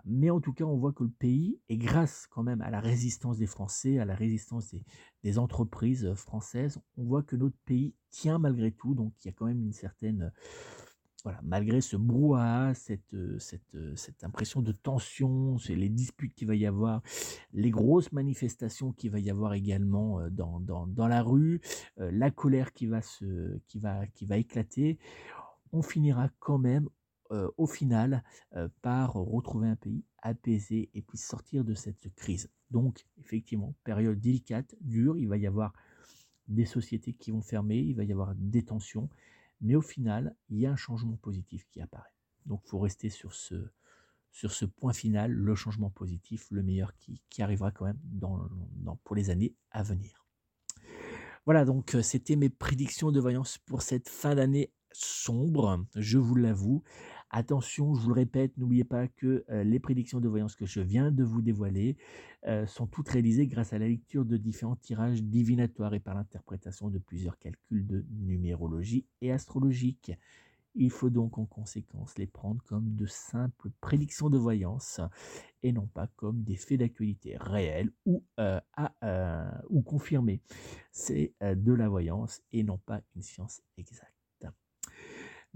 mais 0.04 0.30
en 0.30 0.40
tout 0.40 0.52
cas, 0.52 0.64
on 0.64 0.76
voit 0.76 0.92
que 0.92 1.04
le 1.04 1.10
pays, 1.10 1.58
et 1.68 1.76
grâce 1.76 2.26
quand 2.26 2.42
même 2.42 2.60
à 2.60 2.70
la 2.70 2.80
résistance 2.80 3.38
des 3.38 3.46
Français, 3.46 3.98
à 3.98 4.04
la 4.04 4.14
résistance 4.14 4.74
des, 5.22 5.38
entreprises 5.38 6.14
françaises, 6.14 6.80
on 6.96 7.04
voit 7.04 7.22
que 7.22 7.34
notre 7.34 7.56
pays 7.64 7.94
tient 8.10 8.38
malgré 8.38 8.70
tout. 8.70 8.94
Donc 8.94 9.12
il 9.20 9.28
y 9.28 9.30
a 9.30 9.32
quand 9.32 9.46
même 9.46 9.60
une 9.60 9.72
certaine, 9.72 10.32
voilà, 11.24 11.40
malgré 11.42 11.80
ce 11.80 11.96
brouhaha, 11.96 12.74
cette, 12.74 13.16
cette, 13.38 13.76
cette 13.96 14.22
impression 14.22 14.62
de 14.62 14.70
tension, 14.70 15.56
les 15.68 15.88
disputes 15.88 16.34
qu'il 16.34 16.46
va 16.46 16.54
y 16.54 16.64
avoir, 16.64 17.02
les 17.52 17.70
grosses 17.70 18.12
manifestations 18.12 18.92
qu'il 18.92 19.10
va 19.10 19.18
y 19.18 19.30
avoir 19.30 19.54
également 19.54 20.20
dans, 20.30 20.60
dans, 20.60 20.86
dans 20.86 21.08
la 21.08 21.22
rue, 21.22 21.60
la 21.96 22.30
colère 22.30 22.72
qui 22.72 22.86
va, 22.86 23.02
se, 23.02 23.58
qui, 23.66 23.80
va, 23.80 24.06
qui 24.06 24.26
va 24.26 24.38
éclater, 24.38 24.98
on 25.72 25.82
finira 25.82 26.28
quand 26.38 26.58
même 26.58 26.88
au 27.30 27.66
final 27.66 28.22
par 28.82 29.14
retrouver 29.14 29.68
un 29.68 29.76
pays 29.76 30.04
apaisé 30.22 30.90
et 30.94 31.02
puis 31.02 31.18
sortir 31.18 31.64
de 31.64 31.74
cette 31.74 32.14
crise. 32.14 32.50
Donc 32.70 33.06
effectivement, 33.18 33.74
période 33.84 34.20
délicate, 34.20 34.74
dure, 34.80 35.16
il 35.16 35.28
va 35.28 35.36
y 35.36 35.46
avoir 35.46 35.72
des 36.48 36.64
sociétés 36.64 37.12
qui 37.12 37.30
vont 37.30 37.42
fermer, 37.42 37.78
il 37.78 37.94
va 37.94 38.04
y 38.04 38.12
avoir 38.12 38.34
des 38.36 38.64
tensions, 38.64 39.08
mais 39.60 39.74
au 39.74 39.82
final, 39.82 40.34
il 40.48 40.58
y 40.58 40.66
a 40.66 40.72
un 40.72 40.76
changement 40.76 41.16
positif 41.16 41.66
qui 41.70 41.80
apparaît. 41.80 42.12
Donc 42.46 42.62
il 42.64 42.68
faut 42.68 42.78
rester 42.78 43.10
sur 43.10 43.34
ce, 43.34 43.68
sur 44.30 44.52
ce 44.52 44.64
point 44.64 44.92
final, 44.92 45.32
le 45.32 45.54
changement 45.54 45.90
positif, 45.90 46.46
le 46.50 46.62
meilleur 46.62 46.92
qui, 46.96 47.20
arrivera 47.42 47.70
quand 47.70 47.84
même 47.86 47.98
dans, 48.04 48.48
pour 49.04 49.16
les 49.16 49.30
années 49.30 49.54
à 49.70 49.82
venir. 49.82 50.26
Voilà, 51.44 51.64
donc 51.64 51.96
c'était 52.02 52.36
mes 52.36 52.50
prédictions 52.50 53.12
de 53.12 53.20
voyance 53.20 53.58
pour 53.58 53.82
cette 53.82 54.08
fin 54.08 54.34
d'année 54.34 54.72
sombre, 54.92 55.84
je 55.94 56.18
vous 56.18 56.34
l'avoue. 56.34 56.82
Attention, 57.30 57.94
je 57.94 58.02
vous 58.02 58.10
le 58.10 58.14
répète, 58.14 58.56
n'oubliez 58.56 58.84
pas 58.84 59.08
que 59.08 59.44
euh, 59.50 59.64
les 59.64 59.80
prédictions 59.80 60.20
de 60.20 60.28
voyance 60.28 60.54
que 60.54 60.64
je 60.64 60.80
viens 60.80 61.10
de 61.10 61.24
vous 61.24 61.42
dévoiler 61.42 61.96
euh, 62.46 62.66
sont 62.66 62.86
toutes 62.86 63.08
réalisées 63.08 63.48
grâce 63.48 63.72
à 63.72 63.78
la 63.78 63.88
lecture 63.88 64.24
de 64.24 64.36
différents 64.36 64.76
tirages 64.76 65.22
divinatoires 65.24 65.92
et 65.94 66.00
par 66.00 66.14
l'interprétation 66.14 66.88
de 66.88 66.98
plusieurs 66.98 67.36
calculs 67.38 67.84
de 67.84 68.06
numérologie 68.10 69.06
et 69.22 69.32
astrologique. 69.32 70.12
Il 70.76 70.90
faut 70.90 71.10
donc 71.10 71.38
en 71.38 71.46
conséquence 71.46 72.16
les 72.16 72.26
prendre 72.26 72.62
comme 72.64 72.94
de 72.94 73.06
simples 73.06 73.70
prédictions 73.80 74.30
de 74.30 74.38
voyance 74.38 75.00
et 75.62 75.72
non 75.72 75.86
pas 75.86 76.06
comme 76.16 76.42
des 76.44 76.56
faits 76.56 76.78
d'actualité 76.78 77.36
réels 77.40 77.90
ou, 78.04 78.22
euh, 78.38 78.60
ou 79.70 79.82
confirmés. 79.82 80.42
C'est 80.92 81.32
de 81.40 81.72
la 81.72 81.88
voyance 81.88 82.42
et 82.52 82.62
non 82.62 82.78
pas 82.78 83.00
une 83.16 83.22
science 83.22 83.62
exacte. 83.78 84.15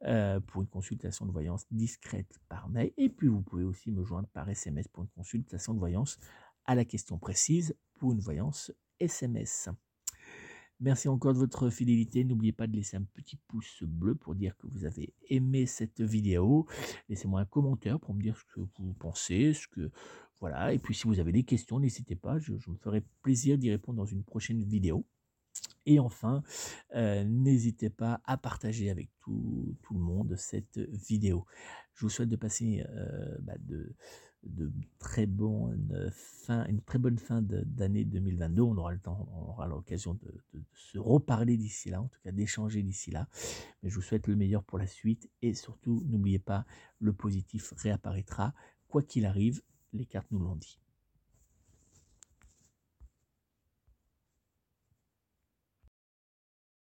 euh, 0.03 0.41
pour 0.41 0.61
une 0.61 0.67
consultation 0.67 1.25
de 1.25 1.31
voyance 1.31 1.65
discrète 1.71 2.41
par 2.49 2.67
mail. 2.67 2.91
Et 2.97 3.07
puis 3.07 3.29
vous 3.29 3.41
pouvez 3.41 3.63
aussi 3.63 3.91
me 3.91 4.03
joindre 4.03 4.27
par 4.27 4.49
SMS 4.49 4.89
pour 4.89 5.03
une 5.03 5.09
consultation 5.09 5.73
de 5.73 5.79
voyance 5.79 6.17
à 6.65 6.75
la 6.75 6.83
question 6.83 7.17
précise 7.17 7.77
pour 7.95 8.11
une 8.11 8.19
voyance 8.19 8.73
SMS. 8.99 9.69
Merci 10.81 11.09
encore 11.09 11.33
de 11.33 11.39
votre 11.39 11.69
fidélité. 11.69 12.23
N'oubliez 12.23 12.53
pas 12.53 12.65
de 12.65 12.75
laisser 12.75 12.95
un 12.95 13.03
petit 13.03 13.35
pouce 13.47 13.83
bleu 13.83 14.15
pour 14.15 14.33
dire 14.33 14.55
que 14.57 14.67
vous 14.67 14.85
avez 14.85 15.13
aimé 15.27 15.65
cette 15.65 15.99
vidéo. 15.99 16.67
Laissez-moi 17.09 17.41
un 17.41 17.45
commentaire 17.45 17.99
pour 17.99 18.13
me 18.13 18.21
dire 18.21 18.37
ce 18.37 18.45
que 18.45 18.61
vous 18.79 18.93
pensez, 18.93 19.53
voilà. 20.39 20.73
Et 20.73 20.79
puis 20.79 20.95
si 20.95 21.05
vous 21.05 21.19
avez 21.19 21.33
des 21.33 21.43
questions, 21.43 21.79
n'hésitez 21.79 22.15
pas. 22.15 22.39
Je, 22.39 22.53
me 22.53 22.77
ferai 22.77 23.03
plaisir 23.21 23.57
d'y 23.57 23.69
répondre 23.69 23.97
dans 23.97 24.05
une 24.05 24.23
prochaine 24.23 24.63
vidéo. 24.63 25.05
Et 25.85 25.99
enfin, 25.99 26.43
euh, 26.95 27.25
n'hésitez 27.25 27.89
pas 27.89 28.21
à 28.23 28.37
partager 28.37 28.89
avec 28.89 29.09
tout, 29.19 29.75
le 29.91 29.99
monde 29.99 30.35
cette 30.37 30.77
vidéo. 30.77 31.45
Je 31.93 32.05
vous 32.05 32.09
souhaite 32.09 32.29
de 32.29 32.37
passer 32.37 32.85
euh, 32.87 33.37
bah, 33.41 33.55
de 33.59 33.93
de 34.43 34.71
très 34.99 35.25
bonne 35.25 36.09
fin, 36.11 36.65
une 36.67 36.81
très 36.81 36.97
bonne 36.97 37.17
fin 37.17 37.41
d'année 37.41 38.05
2022. 38.05 38.61
On 38.61 38.77
aura 38.77 38.91
le 38.91 38.99
temps, 38.99 39.27
on 39.33 39.49
aura 39.49 39.67
l'occasion 39.67 40.13
de, 40.13 40.61
se 40.73 40.97
reparler 40.97 41.57
d'ici 41.57 41.89
là, 41.89 42.01
en 42.01 42.07
tout 42.07 42.19
cas 42.23 42.31
d'échanger 42.31 42.81
d'ici 42.81 43.11
là. 43.11 43.27
Mais 43.83 43.89
je 43.89 43.95
vous 43.95 44.01
souhaite 44.01 44.27
le 44.27 44.35
meilleur 44.35 44.63
pour 44.63 44.77
la 44.77 44.87
suite 44.87 45.29
et 45.41 45.53
surtout, 45.53 46.03
n'oubliez 46.07 46.39
pas, 46.39 46.65
le 46.99 47.13
positif 47.13 47.73
réapparaîtra. 47.77 48.53
Quoi 48.87 49.03
qu'il 49.03 49.25
arrive, 49.25 49.61
les 49.93 50.05
cartes 50.05 50.31
nous 50.31 50.39
l'ont 50.39 50.55
dit. 50.55 50.79